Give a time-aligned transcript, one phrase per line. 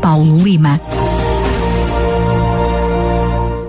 [0.00, 0.80] Paulo Lima.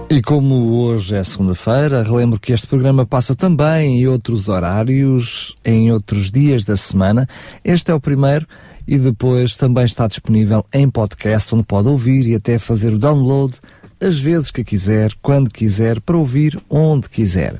[0.10, 5.92] E como hoje é segunda-feira, relembro que este programa passa também em outros horários, em
[5.92, 7.28] outros dias da semana.
[7.64, 8.46] Este é o primeiro
[8.88, 13.58] e depois também está disponível em podcast, onde pode ouvir e até fazer o download
[14.02, 17.60] as vezes que quiser, quando quiser, para ouvir onde quiser.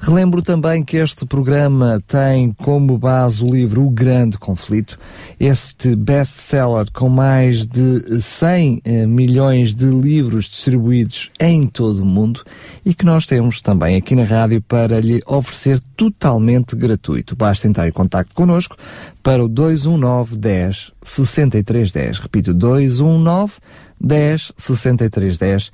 [0.00, 4.98] Relembro também que este programa tem como base o livro O Grande Conflito,
[5.38, 12.42] este best-seller com mais de 100 eh, milhões de livros distribuídos em todo o mundo
[12.84, 17.36] e que nós temos também aqui na rádio para lhe oferecer totalmente gratuito.
[17.36, 18.76] Basta entrar em contato connosco
[19.22, 22.18] para o 219 10 63 10.
[22.18, 23.54] Repito, 219
[24.00, 25.72] 10 63 10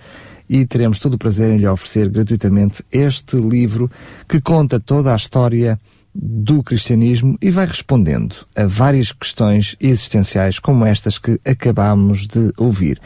[0.49, 3.91] e teremos todo o prazer em lhe oferecer gratuitamente este livro
[4.29, 5.81] que conta toda a história
[6.15, 13.01] do cristianismo e vai respondendo a várias questões existenciais como estas que acabamos de ouvir.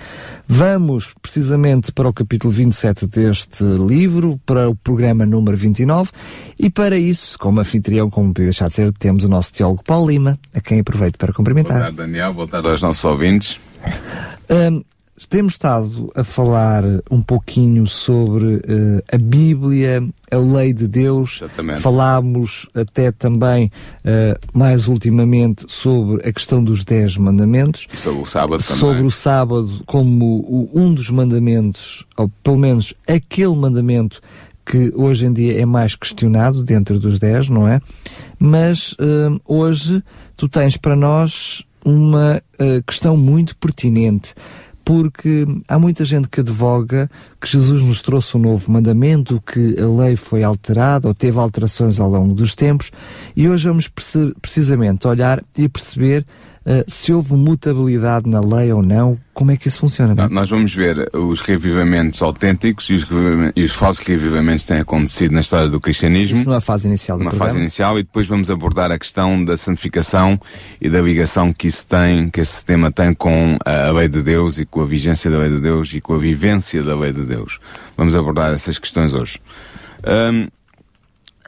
[0.48, 6.10] Vamos precisamente para o capítulo 27 deste livro, para o programa número 29,
[6.58, 10.08] e para isso, como anfitrião, como podia deixar de ser, temos o nosso teólogo Paulo
[10.08, 11.76] Lima, a quem aproveito para cumprimentar.
[11.76, 12.32] Boa tarde, Daniel.
[12.32, 13.58] Boa tarde aos nossos ouvintes.
[14.50, 14.82] Um,
[15.24, 21.38] temos estado a falar um pouquinho sobre uh, a Bíblia, a lei de Deus.
[21.42, 21.80] Exatamente.
[21.80, 27.88] Falámos até também, uh, mais ultimamente, sobre a questão dos Dez Mandamentos.
[27.92, 28.80] E sobre o sábado também.
[28.80, 34.20] Sobre o sábado como o, um dos mandamentos, ou pelo menos aquele mandamento
[34.66, 37.80] que hoje em dia é mais questionado dentro dos Dez, não é?
[38.38, 40.02] Mas uh, hoje
[40.36, 42.42] tu tens para nós uma
[42.84, 44.34] questão muito pertinente
[44.86, 47.10] porque há muita gente que advoga
[47.40, 51.98] que Jesus nos trouxe um novo mandamento, que a lei foi alterada ou teve alterações
[51.98, 52.92] ao longo dos tempos,
[53.34, 53.90] e hoje vamos
[54.40, 56.24] precisamente olhar e perceber
[56.86, 60.14] se houve mutabilidade na lei ou não, como é que isso funciona?
[60.14, 63.06] Não, nós vamos ver os revivamentos autênticos e os,
[63.54, 66.38] e os falsos revivamentos que têm acontecido na história do cristianismo.
[66.38, 67.46] Isso numa fase inicial do programa.
[67.46, 70.40] fase inicial e depois vamos abordar a questão da santificação
[70.80, 74.58] e da ligação que isso tem, que esse tema tem com a lei de Deus
[74.58, 77.22] e com a vigência da lei de Deus e com a vivência da lei de
[77.22, 77.60] Deus.
[77.96, 79.38] Vamos abordar essas questões hoje.
[80.06, 80.48] Um,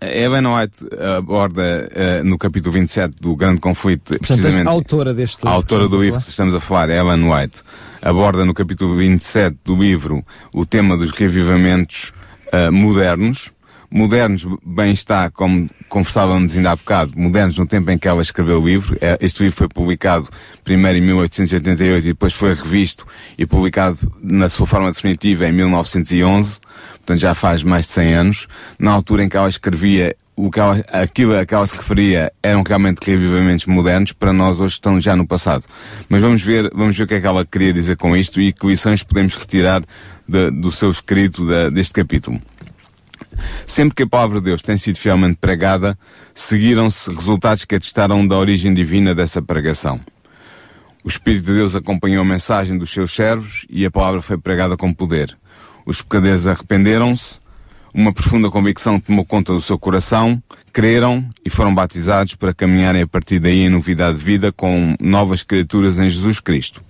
[0.00, 0.86] Ellen White
[1.16, 4.68] aborda uh, no capítulo 27 do Grande Conflito, Portanto, precisamente.
[4.68, 5.48] a autora deste livro.
[5.48, 7.62] A autora do livro que estamos a falar, Ellen White,
[8.00, 12.12] aborda no capítulo 27 do livro o tema dos revivamentos
[12.52, 13.50] uh, modernos.
[13.90, 18.60] Modernos, bem está, como conversávamos ainda há bocado, modernos no tempo em que ela escreveu
[18.60, 18.98] o livro.
[19.18, 20.28] Este livro foi publicado
[20.62, 23.06] primeiro em 1888 e depois foi revisto
[23.38, 26.60] e publicado na sua forma definitiva em 1911.
[26.96, 28.46] Portanto, já faz mais de 100 anos.
[28.78, 32.30] Na altura em que ela escrevia, o que ela, aquilo a que ela se referia
[32.42, 35.64] eram realmente revivamentos modernos, para nós hoje estão já no passado.
[36.10, 38.52] Mas vamos ver, vamos ver o que é que ela queria dizer com isto e
[38.52, 39.82] que lições podemos retirar
[40.28, 42.38] de, do seu escrito de, deste capítulo.
[43.66, 45.98] Sempre que a palavra de Deus tem sido fielmente pregada,
[46.34, 50.00] seguiram-se resultados que atestaram da origem divina dessa pregação.
[51.04, 54.76] O Espírito de Deus acompanhou a mensagem dos seus servos e a palavra foi pregada
[54.76, 55.36] com poder.
[55.86, 57.38] Os pecadores arrependeram-se,
[57.94, 63.06] uma profunda convicção tomou conta do seu coração, creram e foram batizados para caminharem a
[63.06, 66.82] partir daí em novidade de vida com novas criaturas em Jesus Cristo.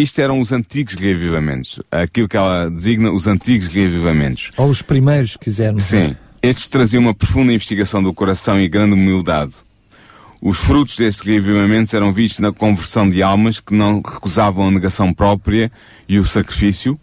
[0.00, 1.78] Isto eram os antigos reavivamentos.
[1.90, 4.50] Aquilo que ela designa os antigos reavivamentos.
[4.56, 5.82] Ou os primeiros, quisermos.
[5.82, 6.16] Sim.
[6.42, 9.52] Estes traziam uma profunda investigação do coração e grande humildade.
[10.40, 15.12] Os frutos destes reavivamentos eram vistos na conversão de almas que não recusavam a negação
[15.12, 15.70] própria
[16.08, 16.98] e o sacrifício,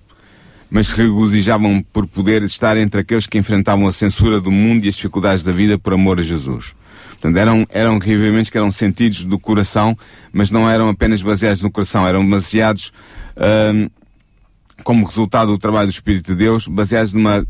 [0.68, 4.90] mas se regozijavam por poder estar entre aqueles que enfrentavam a censura do mundo e
[4.90, 6.74] as dificuldades da vida por amor a Jesus.
[7.10, 9.98] Portanto, eram, eram reavimentos que eram sentidos do coração,
[10.32, 12.92] mas não eram apenas baseados no coração, eram baseados,
[13.74, 13.90] hum,
[14.84, 17.46] como resultado do trabalho do Espírito de Deus, baseados numa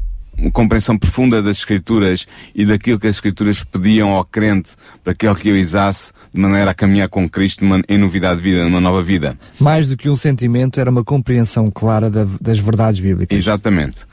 [0.53, 5.35] compreensão profunda das Escrituras e daquilo que as Escrituras pediam ao crente para que ele
[5.41, 9.37] realizasse de maneira a caminhar com Cristo em novidade de vida, numa nova vida.
[9.59, 13.37] Mais do que um sentimento, era uma compreensão clara da, das verdades bíblicas.
[13.37, 14.05] Exatamente.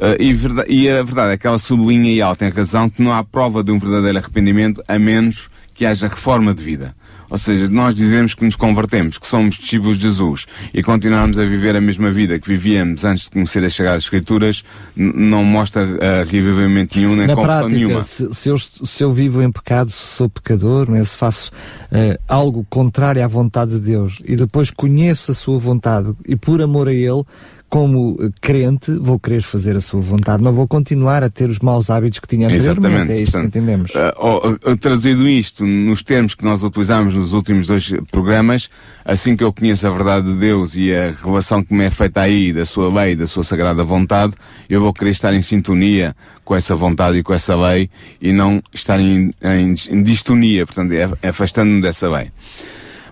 [0.00, 3.02] Uh, e, verdade, e, a verdade é que ela sublinha e ela tem razão que
[3.02, 6.94] não há prova de um verdadeiro arrependimento a menos que haja reforma de vida.
[7.28, 11.44] ou seja, nós dizemos que nos convertemos, que somos discípulos de Jesus e continuarmos a
[11.44, 14.64] viver a mesma vida que vivíamos antes de conhecer as Sagradas Escrituras,
[14.96, 18.02] não mostra uh, revivimento nenhum nem Na confissão prática, nenhuma.
[18.02, 21.04] Se, se, eu, se eu vivo em pecado, se sou pecador, não é?
[21.04, 26.14] se faço uh, algo contrário à vontade de Deus e depois conheço a sua vontade
[26.26, 27.22] e por amor a Ele,
[27.70, 31.88] como crente, vou querer fazer a sua vontade, não vou continuar a ter os maus
[31.88, 32.80] hábitos que tinha anteriormente.
[32.80, 33.12] Exatamente.
[33.12, 33.92] É isto Portanto, que entendemos.
[33.94, 38.68] Uh, uh, trazido isto nos termos que nós utilizamos nos últimos dois programas,
[39.04, 42.22] assim que eu conheço a verdade de Deus e a revelação que me é feita
[42.22, 44.34] aí da sua lei, da sua sagrada vontade,
[44.68, 46.14] eu vou querer estar em sintonia
[46.44, 47.88] com essa vontade e com essa lei
[48.20, 52.32] e não estar em, em, em distonia, portanto, é, afastando-me dessa lei.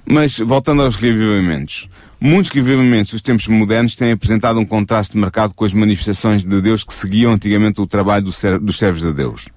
[0.05, 1.89] Mas, voltando aos revivamentos,
[2.21, 6.83] Muitos revivamentos dos tempos modernos têm apresentado um contraste marcado com as manifestações de Deus
[6.83, 9.49] que seguiam antigamente o trabalho dos servos de Deus.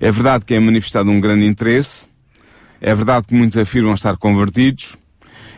[0.00, 2.06] É verdade que é manifestado um grande interesse,
[2.80, 4.96] é verdade que muitos afirmam estar convertidos,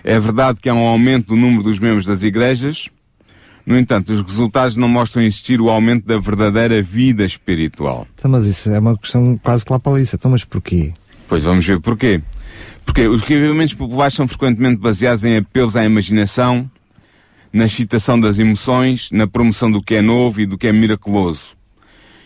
[0.02, 2.88] é verdade que há um aumento do número dos membros das igrejas,
[3.67, 8.06] no entanto, os resultados não mostram existir o aumento da verdadeira vida espiritual.
[8.14, 10.17] Então, mas isso é uma questão quase que lá para isso.
[10.17, 10.94] Então, mas porquê?
[11.29, 12.23] Pois vamos ver porquê.
[12.84, 16.68] Porque os revivamentos populares são frequentemente baseados em apelos à imaginação,
[17.52, 21.60] na excitação das emoções, na promoção do que é novo e do que é miraculoso.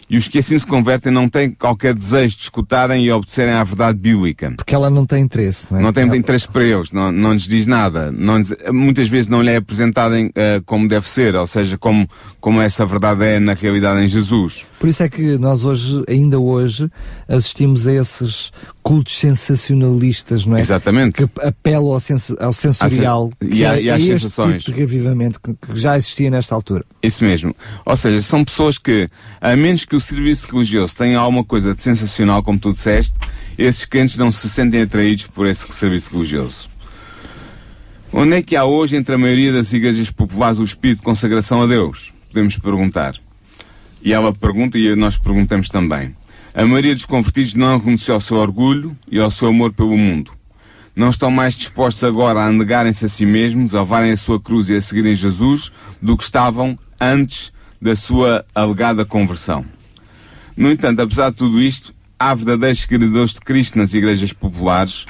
[0.08, 3.64] E os que assim se convertem não têm qualquer desejo de escutarem e obedecerem à
[3.64, 4.52] verdade bíblica.
[4.56, 5.82] Porque ela não tem interesse, não é?
[5.82, 8.12] Não tem interesse para eles, não, não lhes diz nada.
[8.12, 10.30] Não lhes, muitas vezes não lhe é apresentada uh,
[10.66, 12.06] como deve ser, ou seja, como,
[12.38, 14.66] como essa verdade é na realidade em Jesus.
[14.78, 16.90] Por isso é que nós hoje, ainda hoje,
[17.26, 18.52] assistimos a esses
[18.84, 20.60] cultos sensacionalistas, não é?
[20.60, 21.26] Exatamente.
[21.26, 21.98] Que apelam ao,
[22.40, 24.62] ao sensorial e, a, é, e às é sensações.
[24.62, 26.84] Tipo de que, que já existia nesta altura.
[27.02, 27.56] Isso mesmo.
[27.86, 29.08] Ou seja, são pessoas que,
[29.40, 33.18] a menos que o serviço religioso tenha alguma coisa de sensacional, como tu disseste,
[33.56, 36.68] esses crentes não se sentem atraídos por esse serviço religioso.
[38.12, 41.62] Onde é que há hoje entre a maioria das igrejas populares o espírito de consagração
[41.62, 42.12] a Deus?
[42.28, 43.14] Podemos perguntar.
[44.02, 46.14] E ela pergunta e nós perguntamos também.
[46.56, 50.30] A maioria dos convertidos não renunciou ao seu orgulho e ao seu amor pelo mundo.
[50.94, 54.68] Não estão mais dispostos agora a negarem-se a si mesmos, a levarem a sua cruz
[54.68, 57.52] e a seguirem Jesus do que estavam antes
[57.82, 59.64] da sua alegada conversão.
[60.56, 65.06] No entanto, apesar de tudo isto, há verdadeiros seguidores de Cristo nas igrejas populares,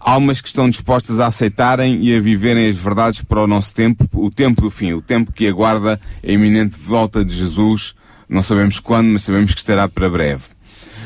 [0.00, 4.08] almas que estão dispostas a aceitarem e a viverem as verdades para o nosso tempo,
[4.12, 7.94] o tempo do fim, o tempo que aguarda a iminente volta de Jesus.
[8.28, 10.44] Não sabemos quando, mas sabemos que estará para breve.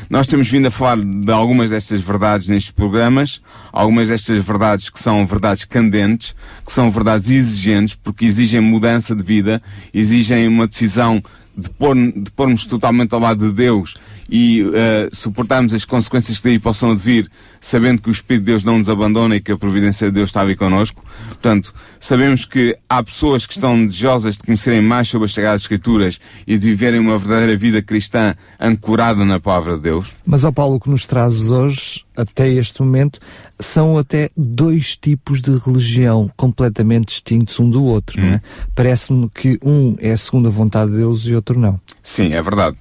[0.09, 3.41] Nós temos vindo a falar de algumas destas verdades nestes programas,
[3.71, 6.35] algumas destas verdades que são verdades candentes,
[6.65, 9.61] que são verdades exigentes, porque exigem mudança de vida,
[9.93, 11.23] exigem uma decisão
[11.55, 13.95] de, pôr, de pormos totalmente ao lado de Deus
[14.29, 14.73] e uh,
[15.11, 17.29] suportarmos as consequências que daí possam advir,
[17.61, 20.29] sabendo que o Espírito de Deus não nos abandona e que a providência de Deus
[20.29, 21.03] está ali connosco.
[21.27, 26.19] Portanto, sabemos que há pessoas que estão desejosas de conhecerem mais sobre as Sagradas Escrituras
[26.47, 30.15] e de viverem uma verdadeira vida cristã ancorada na Palavra de Deus.
[30.25, 33.19] Mas, ó Paulo, o que nos trazes hoje, até este momento,
[33.63, 38.25] são até dois tipos de religião completamente distintos um do outro, hum.
[38.25, 38.41] não é?
[38.75, 41.79] Parece-me que um é a vontade de Deus e outro não.
[42.01, 42.77] Sim, é verdade.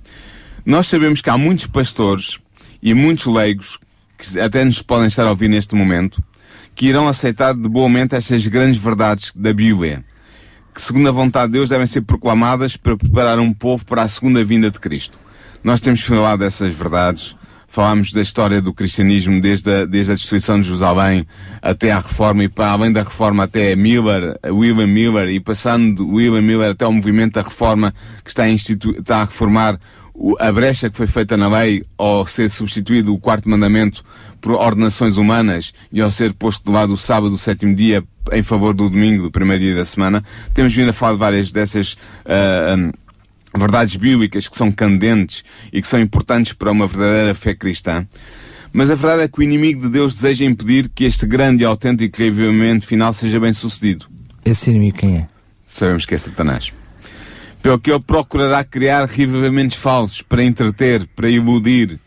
[0.64, 2.38] Nós sabemos que há muitos pastores
[2.82, 3.79] e muitos leigos
[4.19, 6.23] que até nos podem estar a ouvir neste momento
[6.75, 10.05] que irão aceitar de boa mente estas grandes verdades da Bíblia,
[10.74, 14.08] que segundo a vontade de Deus devem ser proclamadas para preparar um povo para a
[14.08, 15.19] segunda vinda de Cristo.
[15.62, 17.36] Nós temos falado dessas verdades,
[17.72, 21.26] falámos da história do cristianismo desde a, desde a destruição de Jerusalém
[21.62, 26.43] até à reforma e para além da reforma até Miller, William Miller e passando William
[26.43, 29.81] Miller até o movimento da reforma que está a, está a reformar
[30.38, 34.05] a brecha que foi feita na lei ao ser substituído o quarto mandamento
[34.38, 38.43] por ordenações humanas e ao ser posto de lado o sábado, o sétimo dia, em
[38.43, 41.94] favor do domingo, do primeiro dia da semana, temos vindo a falar de várias dessas
[41.94, 42.93] uh, um,
[43.56, 48.06] verdades bíblicas que são candentes e que são importantes para uma verdadeira fé cristã.
[48.73, 51.67] Mas a verdade é que o inimigo de Deus deseja impedir que este grande e
[51.67, 54.06] autêntico revivimento final seja bem sucedido.
[54.44, 55.29] Esse inimigo quem é?
[55.65, 56.73] Sabemos que é Satanás
[57.63, 61.99] pelo que ele procurará criar revivamentos falsos para entreter, para iludir,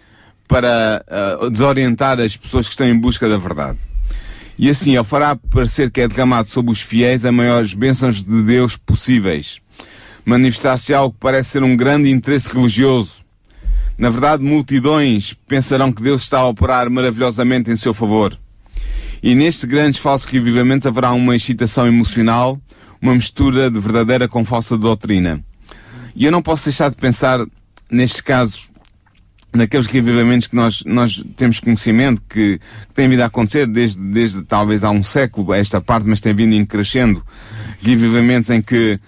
[0.47, 1.03] para
[1.41, 3.79] uh, desorientar as pessoas que estão em busca da verdade.
[4.59, 8.43] E assim ele fará parecer que é derramado sobre os fiéis a maiores bênçãos de
[8.43, 9.61] Deus possíveis.
[10.25, 13.23] Manifestar-se algo que parece ser um grande interesse religioso.
[13.97, 18.37] Na verdade, multidões pensarão que Deus está a operar maravilhosamente em seu favor.
[19.23, 22.59] E nestes grandes falsos revivamentos haverá uma excitação emocional,
[23.01, 25.43] uma mistura de verdadeira com falsa doutrina.
[26.15, 27.45] E eu não posso deixar de pensar
[27.89, 28.69] nestes casos
[29.55, 34.43] naqueles revivamentos que nós, nós temos conhecimento que, que têm vindo a acontecer desde, desde
[34.43, 37.25] talvez há um século esta parte, mas tem vindo em crescendo.
[37.79, 38.99] Revivamentos em que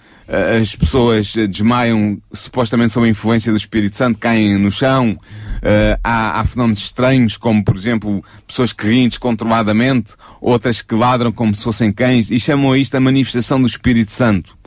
[0.60, 5.18] as pessoas desmaiam supostamente sob a influência do Espírito Santo, caem no chão.
[5.58, 11.32] Uh, há, há fenómenos estranhos, como por exemplo pessoas que riem descontroladamente, outras que ladram
[11.32, 14.57] como se fossem cães, e chamam isto a manifestação do Espírito Santo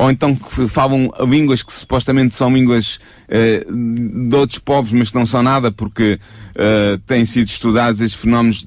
[0.00, 5.16] ou então que falam línguas que supostamente são línguas uh, de outros povos, mas que
[5.16, 6.20] não são nada, porque
[6.54, 8.64] uh, têm sido estudados esses fenómenos,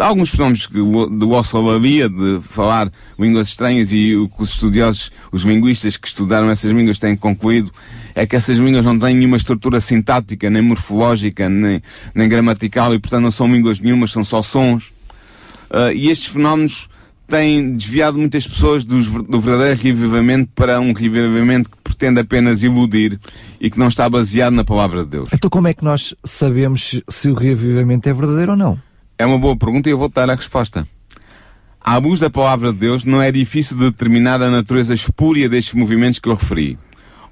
[0.00, 0.80] alguns fenómenos de
[1.26, 6.72] glossolalia, de falar línguas estranhas, e o que os estudiosos, os linguistas que estudaram essas
[6.72, 7.70] línguas têm concluído
[8.12, 11.80] é que essas línguas não têm nenhuma estrutura sintática, nem morfológica, nem,
[12.12, 14.92] nem gramatical, e portanto não são línguas nenhumas, são só sons.
[15.70, 16.88] Uh, e estes fenómenos
[17.26, 23.18] tem desviado muitas pessoas do, do verdadeiro revivamento para um revivamento que pretende apenas iludir
[23.60, 25.28] e que não está baseado na palavra de Deus.
[25.32, 28.78] Então como é que nós sabemos se o revivamento é verdadeiro ou não?
[29.18, 30.86] É uma boa pergunta e eu vou dar a resposta.
[31.80, 35.74] À luz da palavra de Deus, não é difícil de determinar a natureza espúria destes
[35.74, 36.78] movimentos que eu referi,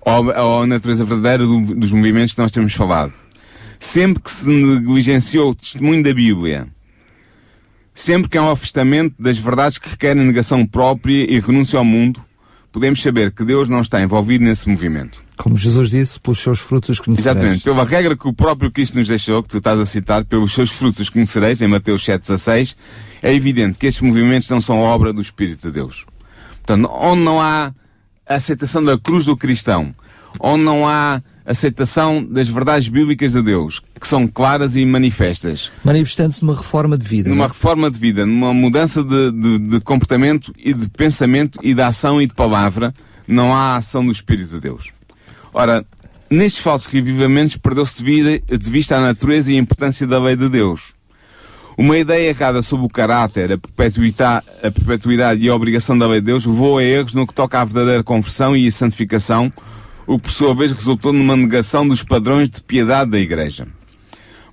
[0.02, 3.14] ou, ou a natureza verdadeira do, dos movimentos que nós temos falado.
[3.80, 6.68] Sempre que se negligenciou o testemunho da Bíblia,
[7.94, 12.25] Sempre que há um afastamento das verdades que requerem negação própria e renúncia ao mundo,
[12.70, 15.22] podemos saber que Deus não está envolvido nesse movimento.
[15.37, 17.37] Como Jesus disse, pelos seus frutos os conhecereis.
[17.37, 17.64] Exatamente.
[17.64, 20.70] Pela regra que o próprio Cristo nos deixou, que tu estás a citar, pelos seus
[20.70, 22.76] frutos os conhecereis, em Mateus 7,16,
[23.22, 26.06] é evidente que estes movimentos não são obra do Espírito de Deus.
[26.64, 27.75] Portanto, onde não há
[28.26, 29.94] aceitação da cruz do cristão,
[30.40, 35.72] onde não há aceitação das verdades bíblicas de Deus, que são claras e manifestas.
[35.84, 37.28] Manifestando-se numa reforma de vida.
[37.28, 37.49] Numa é?
[37.49, 42.20] reforma de vida, numa mudança de, de, de, comportamento e de pensamento e de ação
[42.22, 42.94] e de palavra,
[43.26, 44.90] não há ação do Espírito de Deus.
[45.52, 45.84] Ora,
[46.30, 50.49] nestes falsos revivamentos perdeu-se de, de vista a natureza e a importância da lei de
[50.49, 50.94] Deus.
[51.76, 56.20] Uma ideia errada sobre o caráter, a perpetuidade, a perpetuidade e a obrigação da lei
[56.20, 59.50] de Deus levou a erros no que toca à verdadeira conversão e a santificação,
[60.06, 63.66] o que por sua vez resultou numa negação dos padrões de piedade da Igreja.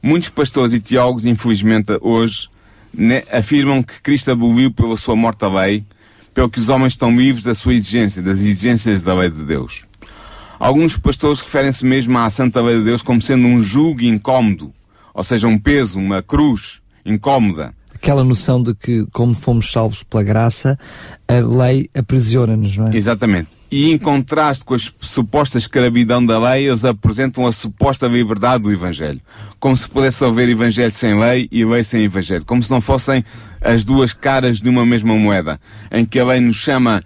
[0.01, 2.48] Muitos pastores e teólogos, infelizmente hoje,
[2.94, 5.84] né, afirmam que Cristo aboliu pela sua morte a lei,
[6.34, 9.84] pelo que os homens estão livres da sua exigência, das exigências da lei de Deus.
[10.60, 14.74] Alguns pastores referem-se mesmo à Santa Lei de Deus como sendo um jugo incómodo,
[15.13, 20.24] ou seja, um peso, uma cruz incómoda, aquela noção de que, como fomos salvos pela
[20.24, 20.79] graça,
[21.27, 22.96] a lei aprisiona-nos, não é?
[22.96, 23.50] Exatamente.
[23.72, 28.72] E em contraste com a suposta escravidão da lei, eles apresentam a suposta liberdade do
[28.72, 29.22] Evangelho.
[29.60, 32.44] Como se pudesse haver Evangelho sem lei e lei sem Evangelho.
[32.46, 33.24] Como se não fossem
[33.62, 35.60] as duas caras de uma mesma moeda.
[35.92, 37.04] Em que a lei nos chama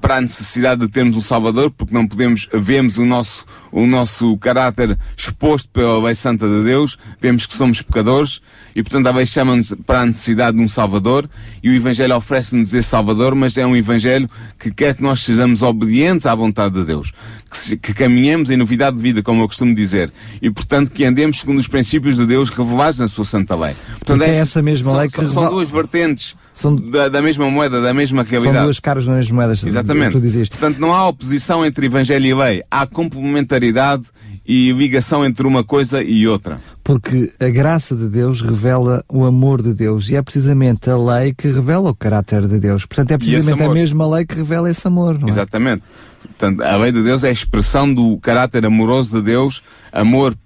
[0.00, 4.36] para a necessidade de termos um Salvador, porque não podemos, vemos o nosso, o nosso
[4.38, 8.40] caráter exposto pela lei santa de Deus, vemos que somos pecadores,
[8.76, 11.28] e portanto a lei chama-nos para a necessidade de um Salvador,
[11.62, 14.28] e o Evangelho oferece-nos esse Salvador, mas é um Evangelho
[14.58, 17.10] que quer que nós sejamos obedientes à vontade de Deus,
[17.50, 21.40] que, que caminhemos em novidade de vida, como eu costumo dizer, e portanto que andemos
[21.40, 23.74] segundo os princípios de Deus revelados na sua santa lei.
[23.98, 25.26] Portanto, é essa mesma são, lei que...
[25.26, 28.58] São, duas vertentes são, da, da, mesma moeda, da mesma realidade.
[28.58, 29.52] São duas caras nas mesma moeda.
[29.66, 30.18] Exatamente.
[30.50, 32.62] Portanto, não há oposição entre Evangelho e lei.
[32.70, 34.08] Há complementaridade
[34.46, 36.60] e ligação entre uma coisa e outra.
[36.84, 41.34] Porque a graça de Deus revela o amor de Deus e é precisamente a lei
[41.34, 42.86] que revela o caráter de Deus.
[42.86, 45.18] Portanto, é precisamente a mesma lei que revela esse amor.
[45.18, 45.30] Não é?
[45.30, 45.84] Exatamente.
[46.22, 49.62] Portanto, a lei de Deus é a expressão do caráter amoroso de Deus,
[49.92, 50.36] amor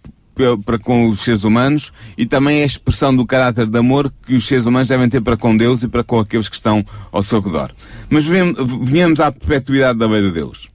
[0.64, 4.34] para com os seres humanos e também é a expressão do caráter de amor que
[4.34, 7.22] os seres humanos devem ter para com Deus e para com aqueles que estão ao
[7.22, 7.72] seu redor.
[8.08, 10.69] Mas venhamos à perpetuidade da lei de Deus.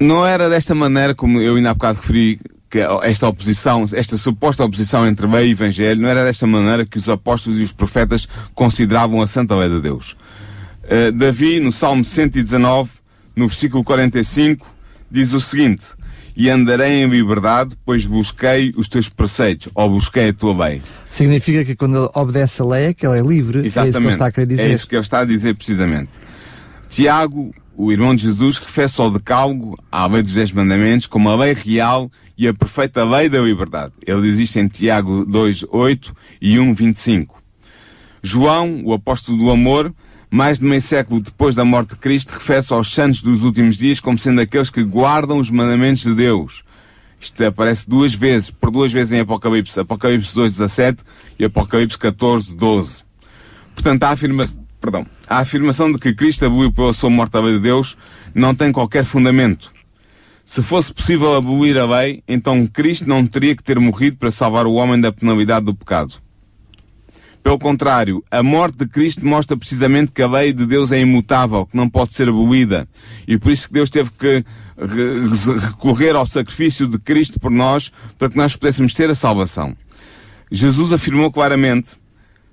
[0.00, 2.40] Não era desta maneira, como eu ainda há bocado referi,
[2.70, 6.98] que esta oposição, esta suposta oposição entre lei e evangelho, não era desta maneira que
[6.98, 10.16] os apóstolos e os profetas consideravam a santa lei de Deus.
[10.84, 12.90] Uh, Davi, no Salmo 119,
[13.34, 14.66] no versículo 45,
[15.10, 15.86] diz o seguinte:
[16.36, 20.82] E andarei em liberdade, pois busquei os teus preceitos, ou busquei a tua lei.
[21.06, 23.64] Significa que quando ele obedece a lei é que ele é livre.
[23.66, 23.86] Exatamente.
[23.86, 24.62] É isso que ele está a querer dizer.
[24.62, 26.10] É isso que ele está a dizer precisamente.
[26.88, 31.36] Tiago o irmão de Jesus refere-se ao decálogo, à lei dos dez mandamentos, como a
[31.36, 33.92] lei real e a perfeita lei da liberdade.
[34.04, 37.40] Ele diz em Tiago 2, 8 e 1, 25.
[38.20, 39.94] João, o apóstolo do amor,
[40.28, 44.00] mais de meio século depois da morte de Cristo, refere-se aos santos dos últimos dias
[44.00, 46.64] como sendo aqueles que guardam os mandamentos de Deus.
[47.20, 49.78] Isto aparece duas vezes, por duas vezes em Apocalipse.
[49.78, 51.04] Apocalipse 2, 17
[51.38, 53.04] e Apocalipse 14, 12.
[53.72, 57.54] Portanto, a afirmação perdão, a afirmação de que Cristo aboliu pela sua morte a lei
[57.54, 57.96] de Deus
[58.34, 59.70] não tem qualquer fundamento.
[60.44, 64.66] Se fosse possível abolir a lei, então Cristo não teria que ter morrido para salvar
[64.66, 66.14] o homem da penalidade do pecado.
[67.42, 71.66] Pelo contrário, a morte de Cristo mostra precisamente que a lei de Deus é imutável,
[71.66, 72.88] que não pode ser abolida.
[73.26, 74.44] E por isso que Deus teve que
[75.62, 79.76] recorrer ao sacrifício de Cristo por nós, para que nós pudéssemos ter a salvação.
[80.50, 81.96] Jesus afirmou claramente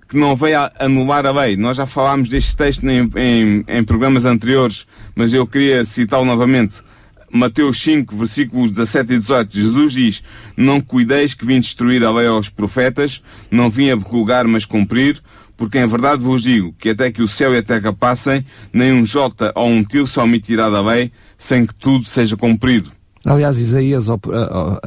[0.07, 1.57] que não veio a anular a lei.
[1.57, 4.85] Nós já falámos deste texto em, em, em programas anteriores,
[5.15, 6.81] mas eu queria citá-lo novamente.
[7.29, 10.23] Mateus 5, versículos 17 e 18, Jesus diz,
[10.55, 13.21] Não cuideis que vim destruir a lei aos profetas,
[13.51, 15.21] não vim abrogar, mas cumprir,
[15.57, 18.93] porque em verdade vos digo que até que o céu e a terra passem, nem
[18.93, 22.94] um jota ou um tio se omitirá da lei, sem que tudo seja cumprido.
[23.25, 24.79] Aliás, Isaías, ao, ao,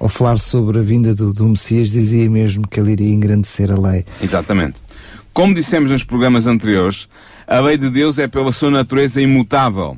[0.00, 3.78] ao falar sobre a vinda do, do, Messias, dizia mesmo que ele iria engrandecer a
[3.78, 4.04] lei.
[4.20, 4.80] Exatamente.
[5.32, 7.08] Como dissemos nos programas anteriores,
[7.46, 9.96] a lei de Deus é pela sua natureza imutável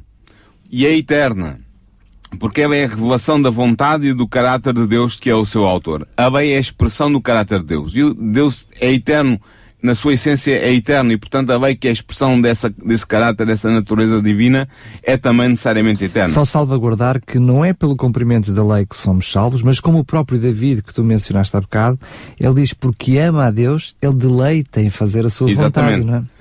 [0.71, 1.59] e é eterna,
[2.39, 5.47] porque ela é a revelação da vontade e do caráter de Deus que é o
[5.47, 6.07] seu autor.
[6.17, 7.95] A lei é a expressão do caráter de Deus.
[7.95, 9.41] E Deus é eterno
[9.83, 13.07] na sua essência é eterno e, portanto, a lei que é a expressão dessa, desse
[13.07, 14.69] caráter, dessa natureza divina,
[15.03, 16.33] é também necessariamente eterna.
[16.33, 20.05] Só salvaguardar que não é pelo cumprimento da lei que somos salvos, mas como o
[20.05, 21.99] próprio David, que tu mencionaste há bocado,
[22.39, 26.03] ele diz, porque ama a Deus, ele deleita em fazer a sua Exatamente.
[26.03, 26.41] vontade, é?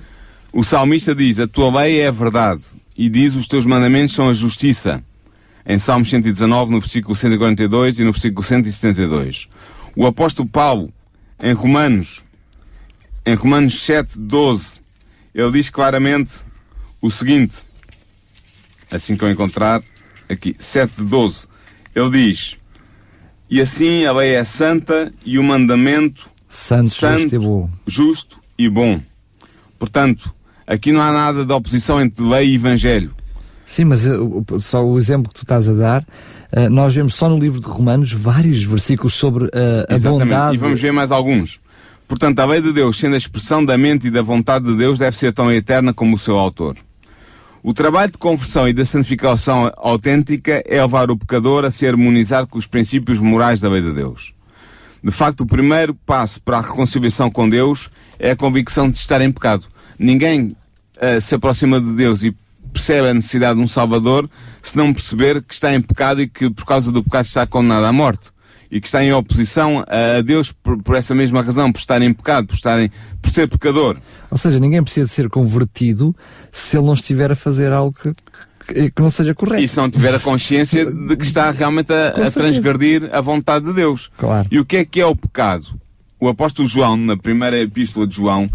[0.52, 2.62] O salmista diz, a tua lei é a verdade,
[2.96, 5.02] e diz, os teus mandamentos são a justiça.
[5.64, 9.46] Em Salmos 119, no versículo 142 e no versículo 172.
[9.94, 10.90] O apóstolo Paulo,
[11.40, 12.24] em Romanos,
[13.24, 14.80] em Romanos 7, 12,
[15.34, 16.40] ele diz claramente
[17.00, 17.58] o seguinte,
[18.90, 19.82] assim que eu encontrar
[20.28, 21.46] aqui, 7, 12,
[21.94, 22.56] ele diz,
[23.48, 27.70] e assim a lei é santa e o mandamento santo, santo justo, e bom.
[27.86, 29.00] justo e bom.
[29.78, 30.34] Portanto,
[30.66, 33.14] aqui não há nada de oposição entre lei e evangelho.
[33.66, 37.28] Sim, mas uh, só o exemplo que tu estás a dar, uh, nós vemos só
[37.28, 39.50] no livro de Romanos vários versículos sobre uh,
[39.88, 40.24] a Exatamente.
[40.24, 40.54] bondade.
[40.56, 41.60] E vamos ver mais alguns.
[42.10, 44.98] Portanto, a lei de Deus, sendo a expressão da mente e da vontade de Deus,
[44.98, 46.76] deve ser tão eterna como o seu autor.
[47.62, 52.48] O trabalho de conversão e da santificação autêntica é levar o pecador a se harmonizar
[52.48, 54.34] com os princípios morais da lei de Deus.
[55.04, 59.20] De facto, o primeiro passo para a reconciliação com Deus é a convicção de estar
[59.20, 59.66] em pecado.
[59.96, 60.56] Ninguém
[60.96, 62.34] uh, se aproxima de Deus e
[62.72, 64.28] percebe a necessidade de um Salvador
[64.60, 67.84] se não perceber que está em pecado e que por causa do pecado está condenado
[67.84, 68.32] à morte
[68.70, 72.12] e que está em oposição a Deus por, por, essa mesma razão, por estar em
[72.12, 73.96] pecado, por, estar em, por ser pecador.
[74.30, 76.14] Ou seja, ninguém precisa de ser convertido
[76.52, 77.96] se ele não estiver a fazer algo
[78.66, 79.62] que, que não seja correto.
[79.62, 83.66] E se não tiver a consciência de que está realmente a, a transgredir a vontade
[83.66, 84.10] de Deus.
[84.16, 84.46] Claro.
[84.50, 85.66] E o que é que é o pecado?
[86.20, 88.48] O apóstolo João, na primeira epístola de João,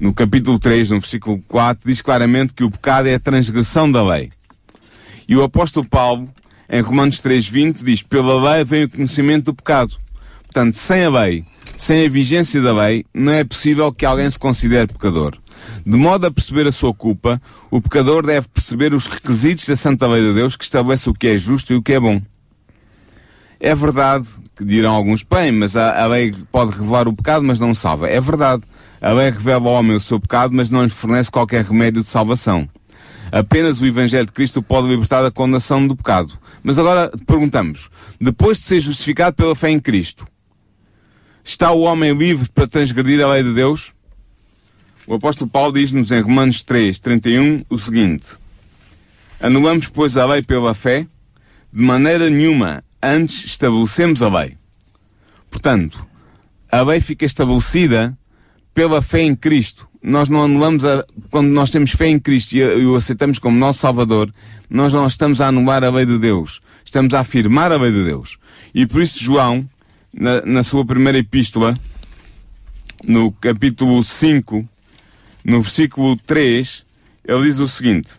[0.00, 4.02] no capítulo 3, no versículo 4, diz claramente que o pecado é a transgressão da
[4.02, 4.30] lei.
[5.28, 6.28] E o apóstolo Paulo,
[6.70, 9.96] em Romanos 3.20 diz, pela lei vem o conhecimento do pecado.
[10.44, 11.44] Portanto, sem a lei,
[11.76, 15.36] sem a vigência da lei, não é possível que alguém se considere pecador.
[15.84, 20.06] De modo a perceber a sua culpa, o pecador deve perceber os requisitos da Santa
[20.06, 22.20] Lei de Deus que estabelece o que é justo e o que é bom.
[23.58, 27.58] É verdade que dirão alguns, bem, mas a, a lei pode revelar o pecado, mas
[27.58, 28.08] não salva.
[28.08, 28.62] É verdade.
[29.00, 32.08] A lei revela ao homem o seu pecado, mas não lhe fornece qualquer remédio de
[32.08, 32.68] salvação.
[33.32, 36.38] Apenas o Evangelho de Cristo pode libertar da condenação do pecado.
[36.62, 37.90] Mas agora perguntamos,
[38.20, 40.26] depois de ser justificado pela fé em Cristo,
[41.44, 43.92] está o homem livre para transgredir a lei de Deus?
[45.06, 48.36] O apóstolo Paulo diz-nos em Romanos 3, 31 o seguinte:
[49.40, 51.06] Anulamos, pois, a lei pela fé?
[51.72, 54.56] De maneira nenhuma, antes estabelecemos a lei.
[55.50, 56.06] Portanto,
[56.70, 58.16] a lei fica estabelecida
[58.74, 59.88] pela fé em Cristo.
[60.02, 63.80] Nós não anulamos a, quando nós temos fé em Cristo e o aceitamos como nosso
[63.80, 64.32] Salvador,
[64.68, 68.04] nós não estamos a anular a lei de Deus, estamos a afirmar a lei de
[68.04, 68.38] Deus.
[68.74, 69.68] E por isso João,
[70.12, 71.74] na, na sua primeira epístola,
[73.04, 74.66] no capítulo 5,
[75.44, 76.86] no versículo 3,
[77.26, 78.12] ele diz o seguinte: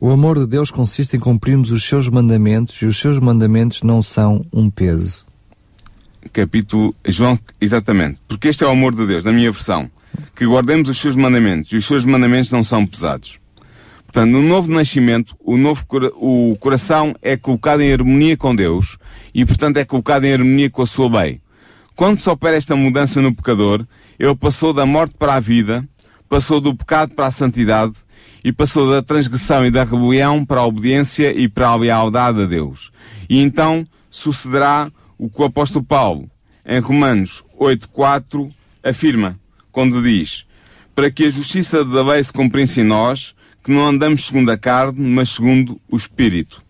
[0.00, 4.00] O amor de Deus consiste em cumprirmos os seus mandamentos e os seus mandamentos não
[4.00, 5.29] são um peso
[6.32, 9.90] capítulo João, exatamente, porque este é o amor de Deus, na minha versão,
[10.34, 13.38] que guardemos os seus mandamentos, e os seus mandamentos não são pesados.
[14.04, 15.84] Portanto, no novo nascimento, o, novo,
[16.16, 18.98] o coração é colocado em harmonia com Deus,
[19.34, 21.40] e portanto é colocado em harmonia com a sua lei.
[21.94, 23.86] Quando se opera esta mudança no pecador,
[24.18, 25.86] ele passou da morte para a vida,
[26.28, 27.94] passou do pecado para a santidade,
[28.44, 32.46] e passou da transgressão e da rebelião para a obediência e para a lealdade a
[32.46, 32.90] Deus.
[33.28, 36.30] E então sucederá o que o apóstolo Paulo,
[36.64, 38.50] em Romanos 8.4,
[38.82, 39.38] afirma,
[39.70, 40.46] quando diz,
[40.94, 44.56] para que a justiça da lei se cumprisse em nós, que não andamos segundo a
[44.56, 46.62] carne, mas segundo o Espírito.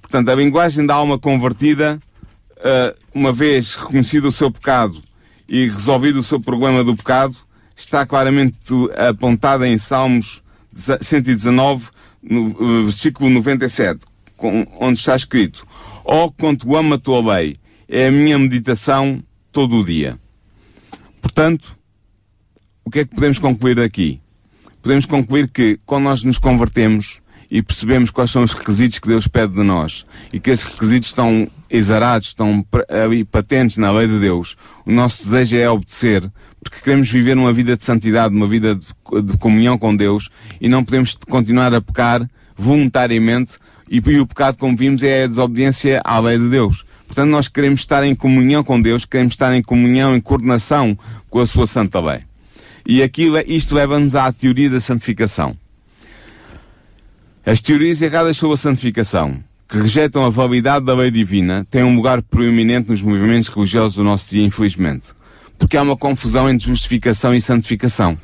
[0.00, 2.00] Portanto, a linguagem da alma convertida,
[2.56, 5.00] uh, uma vez reconhecido o seu pecado
[5.48, 7.36] e resolvido o seu problema do pecado,
[7.76, 8.58] está claramente
[9.08, 14.04] apontada em Salmos 119, no versículo 97,
[14.80, 15.64] onde está escrito:
[16.04, 17.56] Ó oh, quanto amo a tua lei,
[17.88, 20.18] é a minha meditação todo o dia.
[21.20, 21.76] Portanto,
[22.84, 24.20] o que é que podemos concluir aqui?
[24.82, 29.28] Podemos concluir que quando nós nos convertemos e percebemos quais são os requisitos que Deus
[29.28, 34.18] pede de nós e que esses requisitos estão exarados, estão ali patentes na lei de
[34.18, 36.32] Deus, o nosso desejo é obedecer,
[36.64, 40.68] porque queremos viver uma vida de santidade, uma vida de, de comunhão com Deus e
[40.68, 46.00] não podemos continuar a pecar voluntariamente e, e o pecado, como vimos, é a desobediência
[46.04, 46.84] à lei de Deus.
[47.06, 50.96] Portanto, nós queremos estar em comunhão com Deus, queremos estar em comunhão, em coordenação
[51.28, 52.20] com a sua santa lei.
[52.86, 55.56] E aqui, isto leva-nos à teoria da santificação.
[57.44, 61.94] As teorias erradas sobre a santificação, que rejeitam a validade da lei divina, têm um
[61.94, 65.08] lugar proeminente nos movimentos religiosos do nosso dia, infelizmente.
[65.58, 68.18] Porque há uma confusão entre justificação e santificação.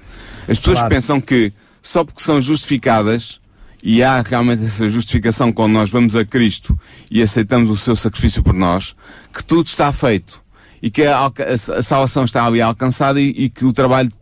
[0.49, 0.95] As pessoas claro.
[0.95, 3.41] pensam que só porque são justificadas,
[3.83, 6.79] e há realmente essa justificação quando nós vamos a Cristo
[7.11, 8.95] e aceitamos o seu sacrifício por nós,
[9.33, 10.43] que tudo está feito
[10.83, 14.13] e que a, a, salvação está ali alcançada e, e, que o trabalho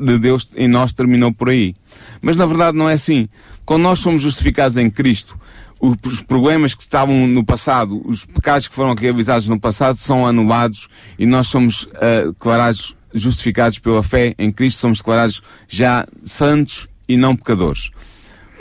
[0.00, 1.74] de Deus em nós terminou por aí.
[2.22, 3.28] Mas na verdade não é assim.
[3.64, 5.38] Quando nós somos justificados em Cristo,
[5.80, 10.88] os problemas que estavam no passado, os pecados que foram realizados no passado são anulados
[11.18, 17.16] e nós somos uh, declarados justificados pela fé em Cristo, somos declarados já santos e
[17.16, 17.90] não pecadores.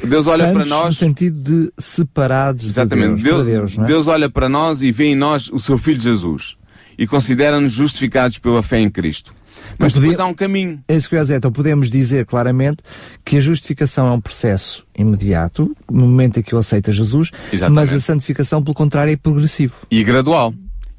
[0.04, 0.86] Deus olha Santos para nós.
[0.86, 3.18] No sentido de separados Exatamente.
[3.18, 3.46] de Deus.
[3.46, 3.88] Deus, Deus, é?
[3.88, 6.56] Deus olha para nós e vê em nós o seu Filho Jesus.
[6.98, 9.34] E considera-nos justificados pela fé em Cristo.
[9.78, 10.82] Mas então, depois há um caminho.
[10.88, 11.36] É isso que eu ia dizer.
[11.38, 12.82] Então podemos dizer claramente
[13.24, 17.76] que a justificação é um processo imediato, no momento em que eu aceito Jesus, Exatamente.
[17.76, 19.76] mas a santificação, pelo contrário, é progressivo.
[19.92, 20.54] E gradual.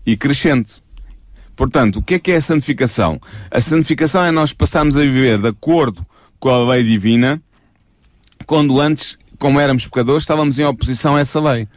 [0.04, 0.82] E crescente.
[1.56, 3.20] Portanto, o que é que é a santificação?
[3.50, 6.06] A santificação é nós passarmos a viver de acordo
[6.38, 7.42] com a lei divina
[8.48, 11.68] quando antes, como éramos pecadores, estávamos em oposição a essa lei.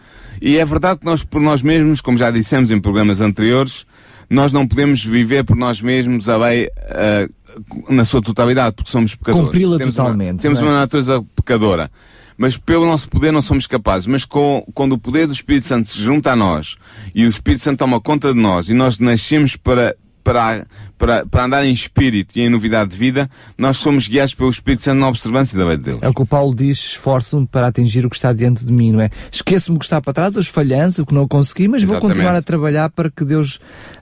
[0.42, 3.86] E é verdade que nós, por nós mesmos, como já dissemos em programas anteriores,
[4.30, 9.14] nós não podemos viver por nós mesmos a lei uh, na sua totalidade, porque somos
[9.14, 9.48] pecadores.
[9.48, 10.32] Cumpri-la totalmente.
[10.32, 10.64] Uma, temos é?
[10.64, 11.92] uma natureza pecadora.
[12.38, 14.08] Mas pelo nosso poder não somos capazes.
[14.08, 16.78] Mas com, quando o poder do Espírito Santo se junta a nós
[17.14, 20.66] e o Espírito Santo toma conta de nós e nós nascemos para, para,
[20.98, 24.84] para, para andar em espírito e em novidade de vida, nós somos guiados pelo Espírito
[24.84, 26.00] Santo na observância da lei de Deus.
[26.02, 28.92] É o que o Paulo diz, esforço-me para atingir o que está diante de mim,
[28.92, 29.10] não é?
[29.32, 32.02] Esqueço-me o que está para trás, os falhanços, o que não consegui, mas Exatamente.
[32.02, 33.56] vou continuar a trabalhar para que Deus,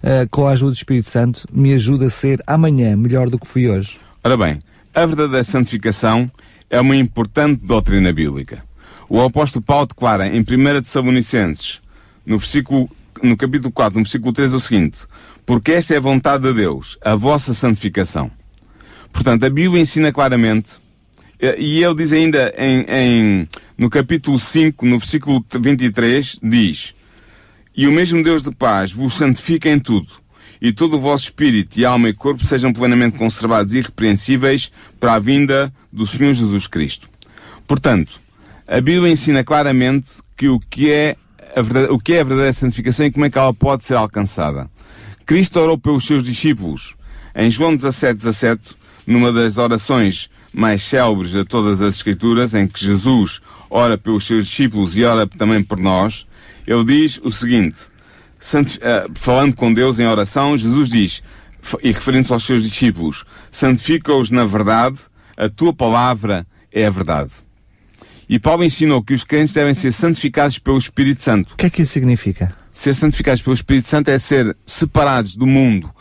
[0.04, 3.48] uh, com a ajuda do Espírito Santo, me ajude a ser amanhã melhor do que
[3.48, 4.00] fui hoje.
[4.24, 4.62] Ora bem,
[4.94, 6.30] a verdadeira santificação
[6.70, 8.64] é uma importante doutrina bíblica.
[9.10, 10.44] O apóstolo Paulo declara em 1
[10.82, 11.82] Tessalonicenses,
[12.26, 12.90] no versículo
[13.22, 15.02] no capítulo 4, no versículo 3, o seguinte:
[15.50, 18.30] porque esta é a vontade de Deus, a vossa santificação.
[19.12, 20.74] Portanto, a Bíblia ensina claramente,
[21.58, 26.94] e ele diz ainda em, em, no capítulo 5, no versículo 23, diz,
[27.76, 30.12] E o mesmo Deus de paz vos santifica em tudo,
[30.62, 35.16] e todo o vosso espírito e alma e corpo sejam plenamente conservados e irrepreensíveis para
[35.16, 37.10] a vinda do Senhor Jesus Cristo.
[37.66, 38.22] Portanto,
[38.68, 41.16] a Bíblia ensina claramente que o que é
[41.56, 43.96] a, verdade, o que é a verdadeira santificação e como é que ela pode ser
[43.96, 44.70] alcançada.
[45.30, 46.96] Cristo orou pelos seus discípulos.
[47.36, 52.84] Em João 17, 17, numa das orações mais célebres de todas as Escrituras, em que
[52.84, 53.40] Jesus
[53.70, 56.26] ora pelos seus discípulos e ora também por nós,
[56.66, 57.82] ele diz o seguinte,
[58.82, 61.22] eh, falando com Deus em oração, Jesus diz,
[61.84, 64.98] e referindo-se aos seus discípulos, santifica-os na verdade,
[65.38, 67.34] a tua palavra é a verdade.
[68.28, 71.54] E Paulo ensinou que os crentes devem ser santificados pelo Espírito Santo.
[71.54, 72.52] O que é que isso significa?
[72.80, 75.94] Ser santificados pelo Espírito Santo é ser separados do mundo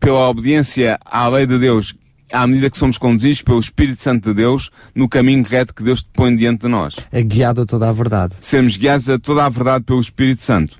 [0.00, 1.94] pela obediência à lei de Deus
[2.32, 6.02] à medida que somos conduzidos pelo Espírito Santo de Deus no caminho reto que Deus
[6.02, 6.96] põe diante de nós.
[7.12, 8.32] É guiado a toda a verdade.
[8.40, 10.78] Sermos guiados a toda a verdade pelo Espírito Santo.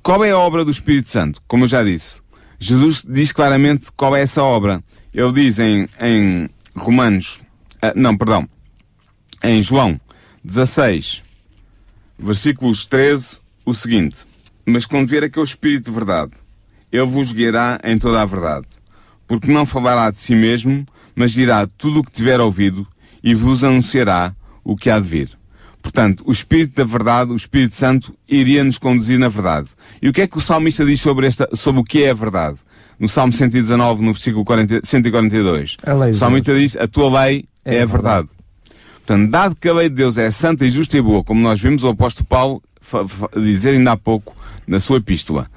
[0.00, 1.42] Qual é a obra do Espírito Santo?
[1.48, 2.22] Como eu já disse,
[2.56, 4.80] Jesus diz claramente qual é essa obra.
[5.12, 7.40] Ele diz em, em Romanos,
[7.82, 8.48] uh, não, perdão,
[9.42, 10.00] em João
[10.44, 11.24] 16,
[12.16, 14.30] versículos 13, o seguinte.
[14.64, 16.32] Mas quando vier aquele Espírito de verdade,
[16.90, 18.66] ele vos guiará em toda a verdade.
[19.26, 22.86] Porque não falará de si mesmo, mas dirá tudo o que tiver ouvido
[23.22, 25.30] e vos anunciará o que há de vir.
[25.80, 29.70] Portanto, o Espírito da Verdade, o Espírito Santo, iria nos conduzir na verdade.
[30.00, 32.14] E o que é que o salmista diz sobre, esta, sobre o que é a
[32.14, 32.58] verdade?
[33.00, 35.76] No Salmo 119, no versículo 40, 142.
[36.10, 38.28] o salmista diz, a tua lei é, é a verdade.
[38.28, 38.42] verdade.
[39.04, 41.60] Portanto, dado que a lei de Deus é santa e justa e boa, como nós
[41.60, 42.62] vimos o apóstolo Paulo
[43.36, 45.50] dizer ainda há pouco na sua epístola,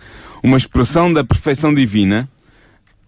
[0.44, 2.30] uma expressão da perfeição divina,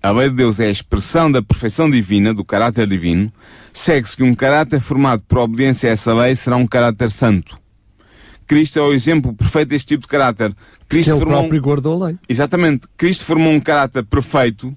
[0.01, 3.31] a lei de Deus é a expressão da perfeição divina, do caráter divino,
[3.73, 7.59] segue-se que um caráter formado por obediência a essa lei será um caráter santo.
[8.47, 10.55] Cristo é o exemplo perfeito deste tipo de caráter.
[10.87, 12.17] Cristo que é o próprio guardou a lei.
[12.29, 12.87] Exatamente.
[12.95, 14.73] Cristo formou um caráter perfeito,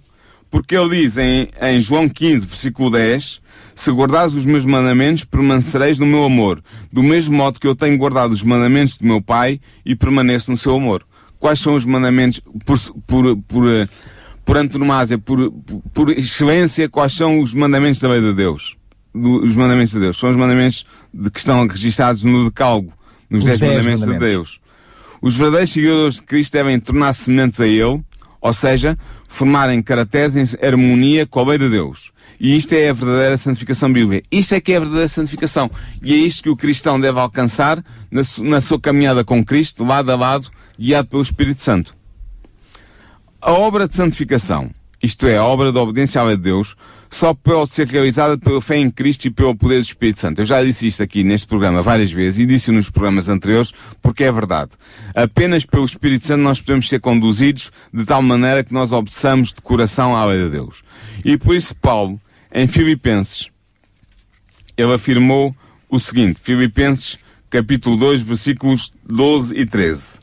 [0.51, 3.41] porque ele diz em, em João 15, versículo 10,
[3.75, 6.61] se guardares os meus mandamentos, permanecereis no meu amor,
[6.93, 10.57] do mesmo modo que eu tenho guardado os mandamentos de meu Pai e permaneço no
[10.57, 11.07] seu amor.
[11.41, 13.89] Quais são os mandamentos, por, por, por, eh,
[14.45, 15.51] por antonomásia, por,
[15.95, 18.77] por excelência, quais são os mandamentos da lei de Deus?
[19.13, 20.19] Do, os mandamentos de Deus.
[20.19, 22.93] São os mandamentos de, que estão registrados no decalgo,
[23.31, 24.27] nos Os dez mandamentos, mandamentos.
[24.27, 24.61] de Deus.
[25.23, 28.03] Os verdadeiros seguidores de Cristo devem tornar-se semelhantes a Ele,
[28.39, 32.13] ou seja, formarem caracteres em harmonia com a lei de Deus.
[32.39, 34.27] E isto é a verdadeira santificação bíblica.
[34.31, 35.71] Isto é que é a verdadeira santificação.
[36.03, 40.11] E é isto que o cristão deve alcançar na, na sua caminhada com Cristo, lado
[40.11, 40.51] a lado,
[40.81, 41.95] guiado pelo Espírito Santo.
[43.43, 44.71] A obra de santificação,
[45.03, 46.75] isto é, a obra da obediência de Deus,
[47.11, 50.41] só pode ser realizada pela fé em Cristo e pelo poder do Espírito Santo.
[50.41, 54.25] Eu já disse isto aqui neste programa várias vezes e disse nos programas anteriores porque
[54.25, 54.71] é verdade.
[55.15, 59.61] Apenas pelo Espírito Santo nós podemos ser conduzidos de tal maneira que nós obedeçamos de
[59.61, 60.83] coração à lei de Deus.
[61.25, 62.19] E por isso Paulo,
[62.53, 63.51] em Filipenses,
[64.77, 65.55] ele afirmou
[65.91, 67.19] o seguinte, Filipenses
[67.51, 70.20] capítulo 2, versículos 12 e 13.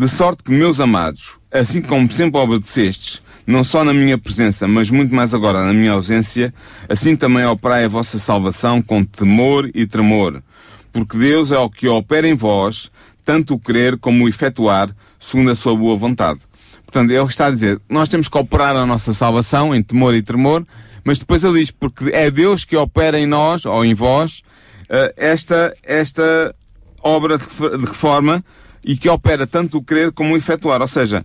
[0.00, 4.90] De sorte que, meus amados, assim como sempre obedecestes, não só na minha presença, mas
[4.90, 6.54] muito mais agora na minha ausência,
[6.88, 10.42] assim também operai a vossa salvação com temor e tremor.
[10.90, 12.90] Porque Deus é o que opera em vós,
[13.26, 16.40] tanto o querer como o efetuar, segundo a sua boa vontade.
[16.86, 20.22] Portanto, ele está a dizer, nós temos que operar a nossa salvação em temor e
[20.22, 20.66] tremor,
[21.04, 24.40] mas depois ele diz, porque é Deus que opera em nós, ou em vós,
[24.88, 26.54] eh, esta, esta
[27.02, 28.42] obra de reforma
[28.84, 30.80] e que opera tanto o querer como o efetuar.
[30.80, 31.24] Ou seja,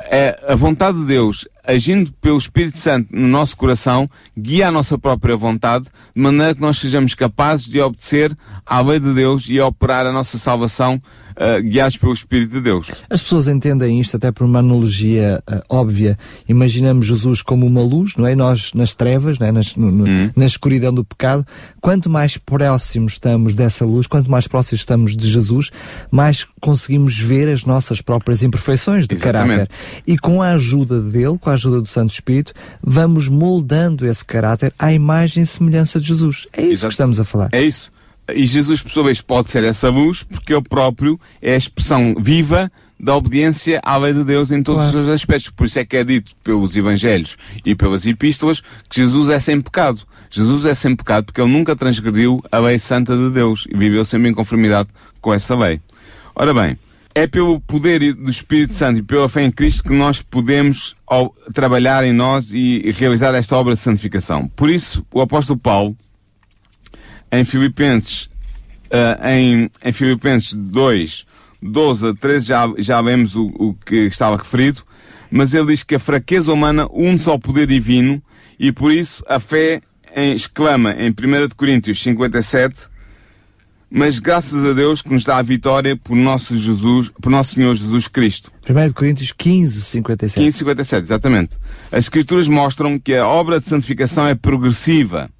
[0.00, 4.98] é a vontade de Deus agindo pelo Espírito Santo no nosso coração guia a nossa
[4.98, 9.58] própria vontade de maneira que nós sejamos capazes de obedecer à lei de Deus e
[9.58, 11.00] a operar a nossa salvação
[11.36, 12.90] eh, guiados pelo Espírito de Deus.
[13.10, 16.18] As pessoas entendem isto até por uma analogia ah, óbvia.
[16.48, 18.34] Imaginamos Jesus como uma luz, não é?
[18.34, 19.52] Nós nas trevas, não é?
[19.52, 20.30] Nas- no- Hum.
[20.36, 21.46] na escuridão do pecado.
[21.80, 25.70] Quanto mais próximos estamos dessa luz, quanto mais próximos estamos de Jesus,
[26.10, 29.48] mais conseguimos ver as nossas próprias imperfeições de Exatamente.
[29.56, 29.70] caráter.
[30.06, 34.72] E com a ajuda dele, com a ajuda do Santo Espírito, vamos moldando esse caráter
[34.78, 36.46] à imagem e semelhança de Jesus.
[36.52, 36.88] É isso Exato.
[36.88, 37.48] que estamos a falar.
[37.52, 37.90] É isso.
[38.34, 42.14] E Jesus, por sua vez, pode ser essa luz, porque ele próprio é a expressão
[42.18, 44.98] viva da obediência à lei de Deus em todos Claro.
[44.98, 45.50] os seus aspectos.
[45.50, 49.60] Por isso é que é dito pelos Evangelhos e pelas Epístolas que Jesus é sem
[49.60, 50.00] pecado.
[50.30, 54.04] Jesus é sem pecado porque ele nunca transgrediu a lei santa de Deus e viveu
[54.04, 54.88] sempre em conformidade
[55.20, 55.80] com essa lei.
[56.34, 56.76] Ora bem,
[57.14, 60.96] é pelo poder do Espírito Santo e pela fé em Cristo que nós podemos
[61.54, 64.48] trabalhar em nós e realizar esta obra de santificação.
[64.48, 65.96] Por isso, o apóstolo Paulo,
[67.32, 68.28] em Filipenses,
[68.90, 71.26] ah, em, em Filipenses 2,
[71.62, 74.82] 12 a 13, já, já lemos o, o que estava referido,
[75.30, 78.22] mas ele diz que a fraqueza humana une-se ao poder divino
[78.58, 79.80] e por isso a fé
[80.14, 82.88] em- exclama em 1 de Coríntios 57,
[83.90, 87.74] mas graças a Deus que nos dá a vitória por nosso Jesus, por nosso Senhor
[87.74, 88.50] Jesus Cristo.
[88.68, 90.40] 1 Coríntios 15, 57.
[90.40, 91.56] 1557, exatamente.
[91.92, 95.30] As Escrituras mostram que a obra de santificação é progressiva.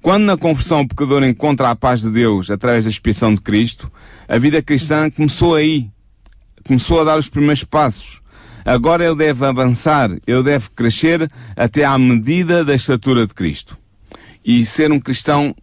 [0.00, 3.90] Quando na conversão o pecador encontra a paz de Deus através da expiação de Cristo,
[4.28, 5.90] a vida cristã começou aí.
[6.64, 8.20] Começou a dar os primeiros passos.
[8.64, 13.76] Agora ele deve avançar, ele deve crescer até à medida da estatura de Cristo.
[14.44, 15.54] E ser um cristão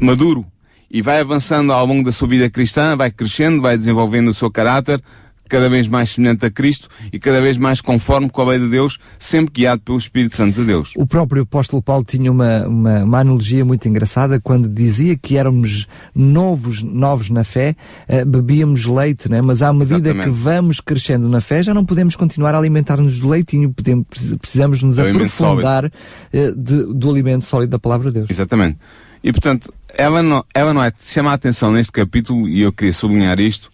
[0.00, 0.46] maduro.
[0.90, 4.50] E vai avançando ao longo da sua vida cristã, vai crescendo, vai desenvolvendo o seu
[4.50, 5.02] caráter,
[5.48, 8.68] cada vez mais semelhante a Cristo e cada vez mais conforme com a lei de
[8.68, 10.94] Deus, sempre guiado pelo Espírito Santo de Deus.
[10.96, 15.86] O próprio apóstolo Paulo tinha uma, uma, uma analogia muito engraçada quando dizia que éramos
[16.14, 17.76] novos, novos na fé,
[18.08, 19.42] eh, bebíamos leite, né?
[19.42, 20.24] mas à medida Exatamente.
[20.24, 24.06] que vamos crescendo na fé, já não podemos continuar a alimentar-nos de leitinho, podemos,
[24.40, 25.92] precisamos nos Do alimento aprofundar
[26.32, 28.30] eh, de- do alimento sólido da palavra de Deus.
[28.30, 28.78] Exatamente.
[29.22, 32.92] E portanto, ela não, ela não é, chama a atenção neste capítulo, e eu queria
[32.92, 33.70] sublinhar isto,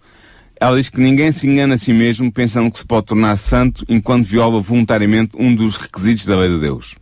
[0.61, 3.85] ela diz que ninguém se engana a si mesmo pensando que se pode tornar santo
[3.89, 6.97] enquanto viola voluntariamente um dos requisitos da lei de Deus.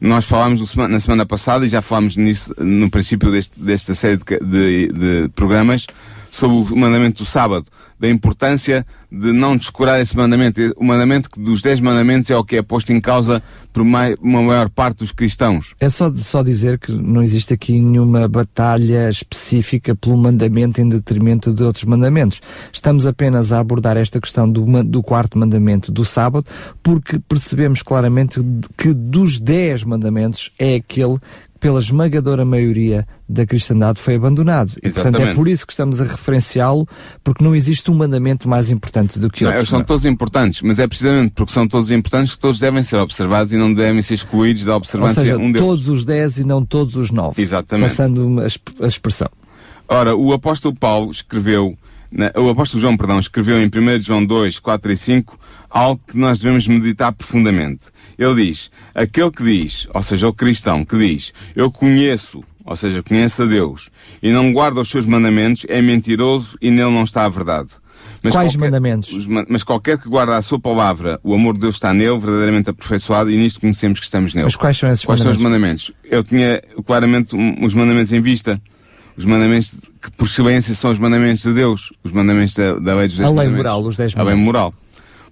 [0.00, 4.24] Nós falámos na semana passada e já falámos nisso no princípio deste- desta série de,
[4.40, 5.86] de- de programas
[6.34, 7.66] sobre o mandamento do sábado,
[7.98, 10.60] da importância de não descurar esse mandamento.
[10.76, 13.40] O mandamento dos dez mandamentos é o que é posto em causa
[13.72, 15.74] por uma maior parte dos cristãos.
[15.78, 21.54] É só, só dizer que não existe aqui nenhuma batalha específica pelo mandamento em detrimento
[21.54, 22.40] de outros mandamentos.
[22.72, 26.44] Estamos apenas a abordar esta questão do, do quarto mandamento do sábado,
[26.82, 28.40] porque percebemos claramente
[28.76, 31.18] que dos dez mandamentos é aquele
[31.64, 34.72] pela esmagadora maioria da cristandade foi abandonado.
[34.82, 36.86] E, portanto, é por isso que estamos a referenciá-lo,
[37.22, 39.60] porque não existe um mandamento mais importante do que outro.
[39.60, 39.86] Eles são não.
[39.86, 43.56] todos importantes, mas é precisamente porque são todos importantes que todos devem ser observados e
[43.56, 45.66] não devem ser excluídos da observância Ou seja, um deles.
[45.66, 47.40] todos os dez e não todos os nove.
[47.40, 47.88] Exatamente.
[47.88, 48.42] Passando
[48.82, 49.30] a expressão.
[49.88, 51.78] Ora, o apóstolo Paulo escreveu,
[52.36, 55.38] o apóstolo João, perdão, escreveu em 1 João 2, 4 e 5,
[55.68, 57.86] algo que nós devemos meditar profundamente.
[58.18, 63.02] Ele diz, aquele que diz, ou seja, o cristão que diz, eu conheço, ou seja,
[63.02, 63.90] conhece a Deus,
[64.22, 67.70] e não guarda os seus mandamentos, é mentiroso e nele não está a verdade.
[68.22, 69.12] Mas Quais qualquer, mandamentos?
[69.12, 72.70] Os, mas qualquer que guarda a sua palavra, o amor de Deus está nele, verdadeiramente
[72.70, 74.46] aperfeiçoado, e nisto conhecemos que estamos nele.
[74.46, 75.36] Mas quais são esses quais mandamentos?
[75.36, 75.92] são os mandamentos?
[76.04, 78.60] Eu tinha claramente os mandamentos em vista.
[79.16, 81.92] Os mandamentos que, por excelência, são os mandamentos de Deus.
[82.02, 84.18] Os mandamentos da, da lei dos dez A lei moral, os dez mandamentos.
[84.18, 84.74] A lei moral.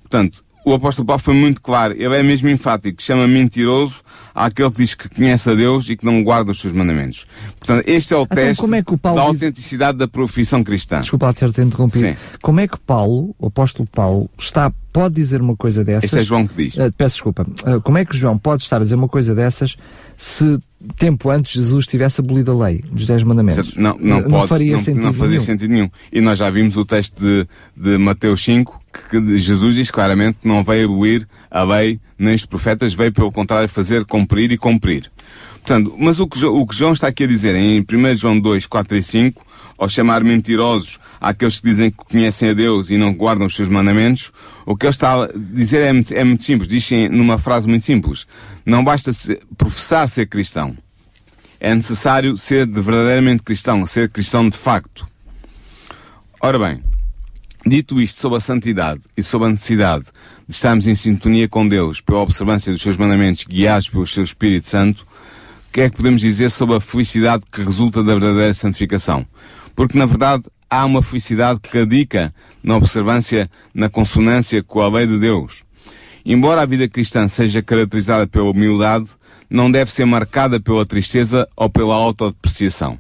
[0.02, 4.00] Portanto, o apóstolo Paulo foi muito claro, ele é mesmo enfático, chama mentiroso
[4.32, 7.26] àquele que diz que conhece a Deus e que não guarda os seus mandamentos.
[7.58, 9.18] Portanto, este é o então, teste é da diz...
[9.18, 11.00] autenticidade da profissão cristã.
[11.00, 12.06] Desculpa ter-te interrompido.
[12.06, 12.16] Sim.
[12.40, 16.04] Como é que Paulo, o apóstolo Paulo, está, pode dizer uma coisa dessas?
[16.04, 16.76] Este é João que diz.
[16.76, 17.46] Uh, peço desculpa.
[17.66, 19.76] Uh, como é que João pode estar a dizer uma coisa dessas
[20.16, 20.58] se
[20.96, 23.74] tempo antes Jesus tivesse abolido a lei dos Dez Mandamentos.
[23.76, 25.44] Não, não, não pode, faria não, sentido não fazia nenhum.
[25.44, 25.90] sentido nenhum.
[26.12, 30.38] E nós já vimos o texto de, de Mateus 5, que, que Jesus diz claramente
[30.38, 34.56] que não veio abolir a lei nem os profetas, veio pelo contrário fazer cumprir e
[34.56, 35.10] cumprir.
[35.62, 38.66] Portanto, mas o que, o que João está aqui a dizer em 1 João 2,
[38.66, 39.46] 4 e 5,
[39.78, 43.68] ao chamar mentirosos àqueles que dizem que conhecem a Deus e não guardam os seus
[43.68, 44.32] mandamentos,
[44.66, 47.84] o que ele está a dizer é muito, é muito simples, diz numa frase muito
[47.84, 48.26] simples.
[48.66, 50.76] Não basta se, professar ser cristão.
[51.60, 55.06] É necessário ser de verdadeiramente cristão, ser cristão de facto.
[56.40, 56.82] Ora bem,
[57.64, 60.06] dito isto sobre a santidade e sobre a necessidade
[60.48, 64.68] de estarmos em sintonia com Deus pela observância dos seus mandamentos guiados pelo seu Espírito
[64.68, 65.06] Santo,
[65.72, 69.26] que é que podemos dizer sobre a felicidade que resulta da verdadeira santificação?
[69.74, 72.32] Porque, na verdade, há uma felicidade que radica
[72.62, 75.64] na observância, na consonância com a lei de Deus.
[76.26, 79.08] Embora a vida cristã seja caracterizada pela humildade,
[79.48, 82.98] não deve ser marcada pela tristeza ou pela autodepreciação.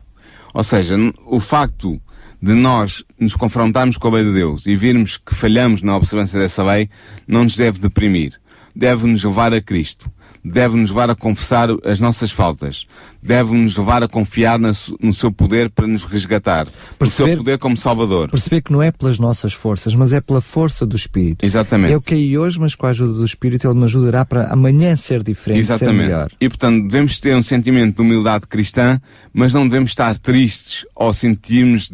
[0.54, 2.00] Ou seja, o facto
[2.40, 6.40] de nós nos confrontarmos com a lei de Deus e virmos que falhamos na observância
[6.40, 6.88] dessa lei
[7.28, 8.40] não nos deve deprimir.
[8.74, 10.10] Deve nos levar a Cristo
[10.44, 12.86] deve-nos levar a confessar as nossas faltas,
[13.22, 16.66] deve-nos levar a confiar no seu poder para nos resgatar,
[16.98, 18.30] perceber, no seu poder como Salvador.
[18.30, 21.44] Perceber que não é pelas nossas forças, mas é pela força do Espírito.
[21.44, 21.92] Exatamente.
[21.92, 25.22] Eu caí hoje, mas com a ajuda do Espírito Ele me ajudará para amanhã ser
[25.22, 25.96] diferente, Exatamente.
[25.96, 26.30] ser melhor.
[26.40, 29.00] E portanto devemos ter um sentimento de humildade cristã,
[29.32, 31.90] mas não devemos estar tristes ou sentirmos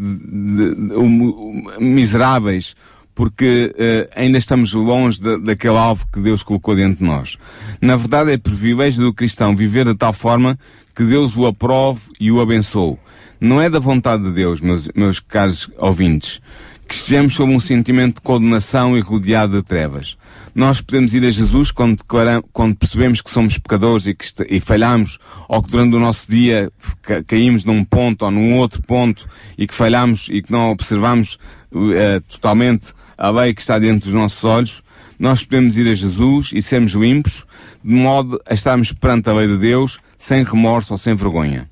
[1.79, 2.75] miseráveis
[3.19, 7.37] porque uh, ainda estamos longe de, daquele alvo que Deus colocou dentro de nós.
[7.81, 10.57] Na verdade, é privilégio do cristão viver de tal forma
[10.95, 12.97] que Deus o aprove e o abençoe.
[13.41, 16.41] Não é da vontade de Deus, meus, meus caros ouvintes,
[16.87, 20.17] que estejamos sob um sentimento de condenação e rodeado de trevas.
[20.55, 22.05] Nós podemos ir a Jesus quando,
[22.53, 26.71] quando percebemos que somos pecadores e que e falhamos, ou que durante o nosso dia
[27.03, 29.29] ca caímos num ponto ou num outro ponto
[29.59, 31.37] e que falhamos e que não observamos
[31.73, 34.83] uh, totalmente a lei que está dentro dos nossos olhos,
[35.19, 37.45] nós podemos ir a Jesus e sermos limpos,
[37.85, 41.69] de modo a estarmos perante a lei de Deus, sem remorso ou sem vergonha.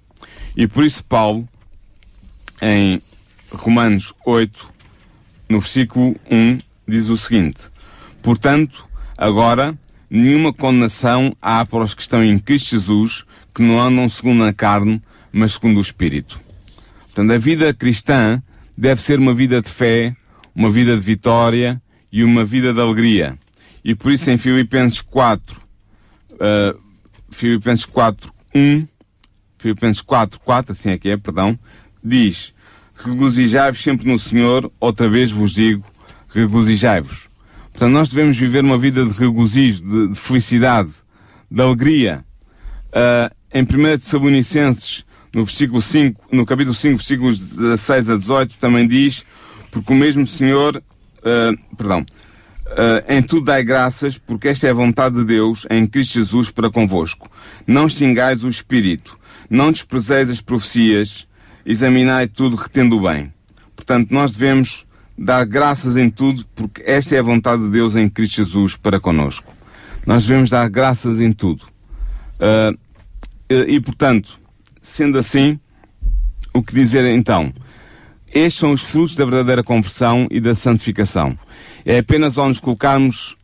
[0.56, 1.48] E por isso Paulo,
[2.60, 3.00] em
[3.52, 4.68] Romanos 8,
[5.48, 7.68] no versículo 1, diz o seguinte,
[8.20, 8.84] Portanto,
[9.16, 9.78] agora,
[10.10, 14.52] nenhuma condenação há para os que estão em Cristo Jesus, que não andam segundo a
[14.52, 16.40] carne, mas segundo o Espírito.
[17.06, 18.42] Portanto, a vida cristã
[18.76, 20.14] deve ser uma vida de fé,
[20.56, 23.38] uma vida de vitória e uma vida de alegria.
[23.84, 25.60] E por isso em Filipenses 4,
[26.32, 26.80] uh,
[27.30, 28.88] Filipenses 4, 1,
[29.58, 31.58] Filipenses 4, 4, assim é que é, perdão,
[32.02, 32.54] diz,
[32.94, 35.84] regozijai-vos sempre no Senhor, outra vez vos digo,
[36.28, 37.28] regozijai-vos.
[37.70, 40.90] Portanto, nós devemos viver uma vida de regozijo, de, de felicidade,
[41.50, 42.24] de alegria.
[42.88, 45.04] Uh, em 1 Tessalonicenses,
[45.34, 49.22] no versículo 5, no capítulo 5, versículos 16 a 18, também diz,
[49.76, 54.74] porque o mesmo Senhor, uh, perdão, uh, em tudo dai graças, porque esta é a
[54.74, 57.30] vontade de Deus em Cristo Jesus para convosco.
[57.66, 59.18] Não xingais o Espírito,
[59.50, 61.28] não desprezeis as profecias,
[61.66, 63.30] examinai tudo retendo o bem.
[63.76, 64.86] Portanto, nós devemos
[65.18, 68.98] dar graças em tudo, porque esta é a vontade de Deus em Cristo Jesus para
[68.98, 69.54] conosco.
[70.06, 71.66] Nós devemos dar graças em tudo.
[72.40, 72.78] Uh,
[73.50, 74.40] e, portanto,
[74.82, 75.60] sendo assim,
[76.54, 77.52] o que dizer então?
[78.32, 81.38] Estes são os frutos da verdadeira conversão e da santificação.
[81.84, 83.36] É apenas ao nos colocarmos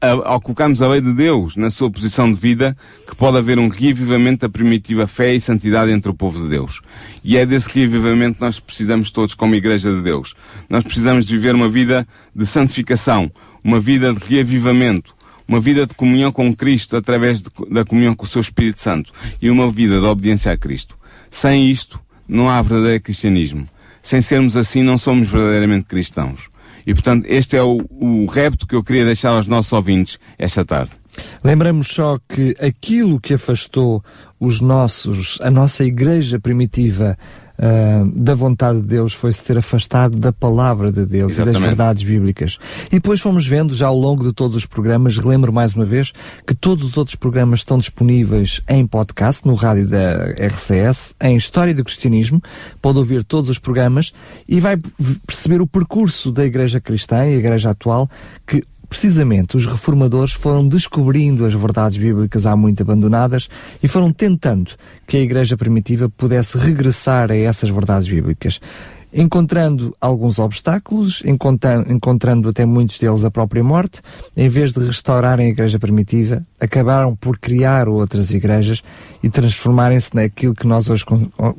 [0.00, 2.76] ao colocarmos a lei de Deus na sua posição de vida,
[3.06, 6.80] que pode haver um reavivamento da primitiva fé e santidade entre o povo de Deus.
[7.24, 10.34] E é desse reavivamento que nós precisamos todos como Igreja de Deus.
[10.68, 13.30] Nós precisamos de viver uma vida de santificação,
[13.62, 15.16] uma vida de reavivamento,
[15.48, 19.12] uma vida de comunhão com Cristo através de, da comunhão com o seu Espírito Santo
[19.42, 20.96] e uma vida de obediência a Cristo.
[21.28, 21.98] Sem isto,
[22.28, 23.66] não há verdadeiro cristianismo.
[24.02, 26.48] Sem sermos assim, não somos verdadeiramente cristãos.
[26.86, 30.64] E, portanto, este é o, o repto que eu queria deixar aos nossos ouvintes esta
[30.64, 30.92] tarde.
[31.42, 34.02] Lembramos só que aquilo que afastou
[34.38, 37.18] os nossos, a nossa igreja primitiva
[37.58, 41.56] uh, da vontade de Deus foi-se ter afastado da palavra de Deus Exatamente.
[41.56, 42.58] e das verdades bíblicas.
[42.86, 46.12] E depois fomos vendo já ao longo de todos os programas, relembro mais uma vez,
[46.46, 51.74] que todos os outros programas estão disponíveis em podcast, no rádio da RCS, em História
[51.74, 52.42] do Cristianismo,
[52.80, 54.12] pode ouvir todos os programas
[54.48, 54.76] e vai
[55.26, 58.08] perceber o percurso da Igreja Cristã e a Igreja atual,
[58.46, 63.48] que precisamente os reformadores foram descobrindo as verdades bíblicas há muito abandonadas
[63.82, 64.72] e foram tentando
[65.06, 68.60] que a Igreja primitiva pudesse regressar a essas verdades bíblicas
[69.12, 74.00] encontrando alguns obstáculos, encontrando, até muitos deles a própria morte,
[74.36, 78.82] em vez de restaurarem a igreja primitiva, acabaram por criar outras igrejas
[79.22, 81.04] e transformarem-se naquilo que nós hoje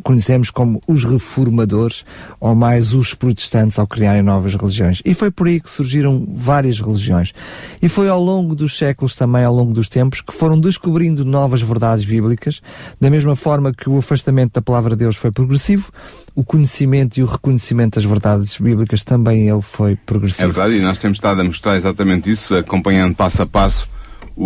[0.04, 2.06] conhecemos como os reformadores,
[2.40, 5.02] ou mais os protestantes ao criarem novas religiões.
[5.04, 7.34] E foi por aí que surgiram várias religiões.
[7.82, 11.62] E foi ao longo dos séculos também, ao longo dos tempos, que foram descobrindo novas
[11.62, 12.62] verdades bíblicas,
[13.00, 15.92] da mesma forma que o afastamento da palavra de Deus foi progressivo,
[16.36, 20.44] o conhecimento e o reconhecimento das verdades bíblicas também ele foi progressivo.
[20.44, 23.88] É verdade, e nós temos estado a mostrar exatamente isso, acompanhando passo a passo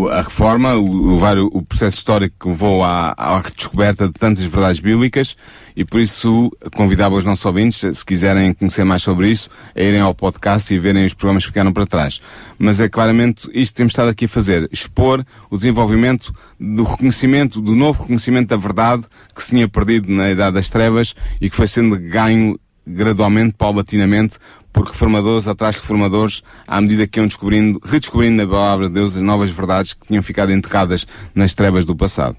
[0.10, 4.80] a reforma, o, o, o processo histórico que levou à, à redescoberta de tantas verdades
[4.80, 5.38] bíblicas
[5.76, 10.02] e por isso convidava os nossos ouvintes, se quiserem conhecer mais sobre isso, a irem
[10.02, 12.20] ao podcast e verem os programas que ficaram para trás.
[12.58, 17.62] Mas é claramente isto que temos estado aqui a fazer, expor o desenvolvimento do reconhecimento,
[17.62, 19.04] do novo reconhecimento da verdade
[19.36, 24.38] que se tinha perdido na Idade das Trevas e que foi sendo ganho gradualmente, paulatinamente,
[24.74, 29.16] por reformadores atrás de reformadores, à medida que iam descobrindo, redescobrindo na palavra de Deus
[29.16, 31.06] as novas verdades que tinham ficado enterradas
[31.36, 32.36] nas trevas do passado.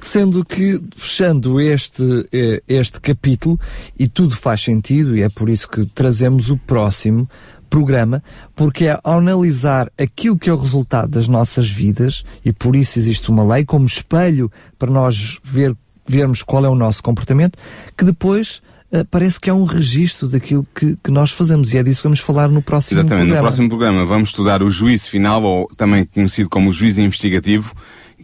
[0.00, 3.60] Sendo que, fechando este, eh, este capítulo,
[3.98, 7.28] e tudo faz sentido, e é por isso que trazemos o próximo
[7.68, 8.22] programa,
[8.54, 12.98] porque é ao analisar aquilo que é o resultado das nossas vidas, e por isso
[12.98, 15.76] existe uma lei como espelho para nós ver,
[16.06, 17.58] vermos qual é o nosso comportamento,
[17.96, 18.62] que depois
[19.10, 22.20] parece que é um registro daquilo que, que, nós fazemos e é disso que vamos
[22.20, 23.40] falar no próximo Exatamente, programa.
[23.40, 27.74] no próximo programa vamos estudar o juízo final, ou também conhecido como o juízo investigativo,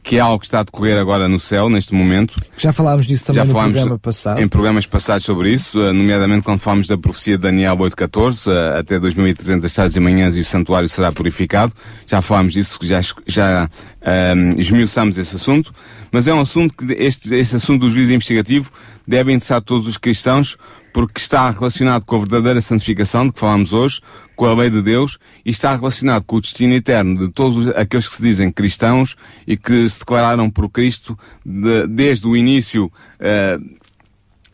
[0.03, 2.35] que é algo que está a decorrer agora no céu, neste momento.
[2.57, 4.41] Já falámos disso também Já no programa passado.
[4.41, 8.79] Em programas passados sobre isso, eh, nomeadamente quando falámos da profecia de Daniel 8.14, eh,
[8.79, 11.73] até 2300 tardes e manhãs e o santuário será purificado.
[12.07, 13.68] Já falámos disso, já, já
[14.03, 15.72] um, esmiuçamos esse assunto.
[16.11, 18.70] Mas é um assunto que, este, este assunto do juízo investigativo
[19.07, 20.57] deve interessar todos os cristãos,
[20.92, 24.01] porque está relacionado com a verdadeira santificação de que falamos hoje,
[24.34, 28.09] com a lei de Deus, e está relacionado com o destino eterno de todos aqueles
[28.09, 33.80] que se dizem cristãos e que se declararam por Cristo de, desde o início, uh,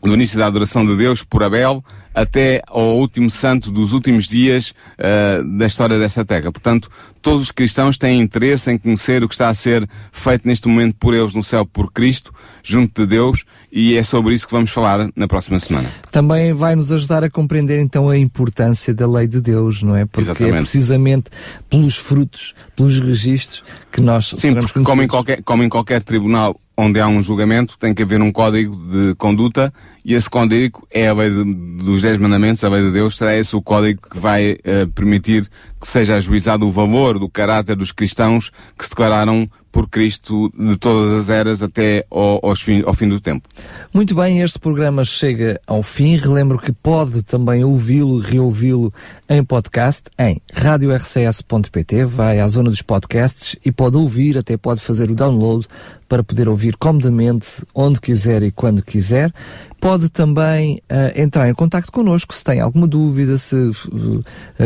[0.01, 1.83] do início da adoração de Deus por Abel,
[2.13, 6.51] até ao último santo dos últimos dias uh, da história desta terra.
[6.51, 6.89] Portanto,
[7.21, 10.95] todos os cristãos têm interesse em conhecer o que está a ser feito neste momento
[10.95, 12.33] por eles no céu por Cristo,
[12.63, 15.89] junto de Deus, e é sobre isso que vamos falar na próxima semana.
[16.11, 20.05] Também vai nos ajudar a compreender então a importância da lei de Deus, não é?
[20.05, 20.55] Porque é Exatamente.
[20.55, 21.29] é precisamente
[21.69, 26.59] pelos frutos, pelos registros que nós Sim, porque como em, qualquer, como em qualquer tribunal
[26.77, 29.73] onde há um julgamento, tem que haver um código de conduta
[30.05, 31.43] e esse código é a lei de,
[31.83, 35.49] dos Dez Mandamentos, a lei de Deus, será esse o código que vai uh, permitir
[35.79, 40.75] que seja ajuizado o valor do caráter dos cristãos que se declararam por Cristo de
[40.75, 43.47] todas as eras até ao, ao, fim, ao fim do tempo.
[43.93, 46.15] Muito bem, este programa chega ao fim.
[46.15, 48.91] Relembro que pode também ouvi-lo, reouvi-lo
[49.29, 55.11] em podcast em radiorcs.pt, vai à zona dos podcasts e pode ouvir, até pode fazer
[55.11, 55.67] o download
[56.07, 59.33] para poder ouvir comodamente, onde quiser e quando quiser.
[59.79, 63.73] Pode também uh, entrar em contato connosco se tem alguma dúvida, se uh,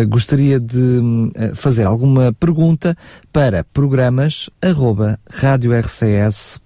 [0.08, 2.96] gostaria de uh, fazer alguma pergunta
[3.34, 6.62] para programas arroba radiorcs.pt.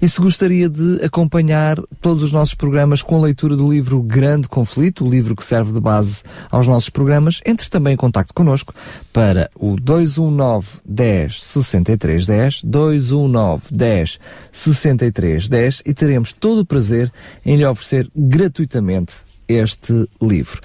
[0.00, 5.04] E se gostaria de acompanhar todos os nossos programas com leitura do livro Grande Conflito,
[5.04, 8.72] o livro que serve de base aos nossos programas, entre também em contato connosco
[9.12, 13.21] para o 219 10 63 10, 219
[13.70, 14.18] 10
[14.50, 17.12] 63 10 e teremos todo o prazer
[17.44, 19.14] em lhe oferecer gratuitamente
[19.48, 20.60] este livro.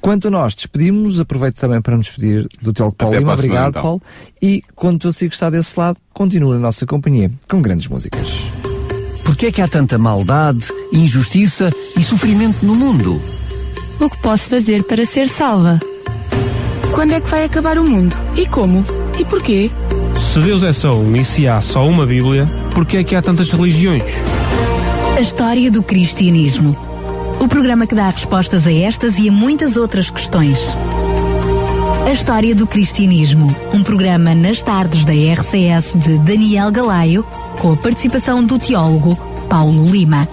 [0.00, 3.34] Quanto a nós despedimos-nos, aproveito também para nos despedir do Telco Paulo Lima.
[3.34, 3.82] Obrigado, então.
[3.82, 4.02] Paulo.
[4.40, 8.28] E quanto a si que está desse lado, continua na nossa companhia com grandes músicas.
[9.24, 13.20] Porquê é que há tanta maldade, injustiça e sofrimento no mundo?
[14.00, 15.78] O que posso fazer para ser salva?
[16.94, 18.16] Quando é que vai acabar o mundo?
[18.36, 18.84] E como?
[19.18, 19.70] E porquê?
[20.20, 23.22] Se Deus é só um e se há só uma Bíblia, porquê é que há
[23.22, 24.02] tantas religiões?
[25.16, 26.76] A história do cristianismo.
[27.40, 30.76] O programa que dá respostas a estas e a muitas outras questões.
[32.06, 33.54] A história do cristianismo.
[33.72, 37.24] Um programa nas tardes da RCS de Daniel Galaio,
[37.60, 39.16] com a participação do teólogo
[39.48, 40.28] Paulo Lima.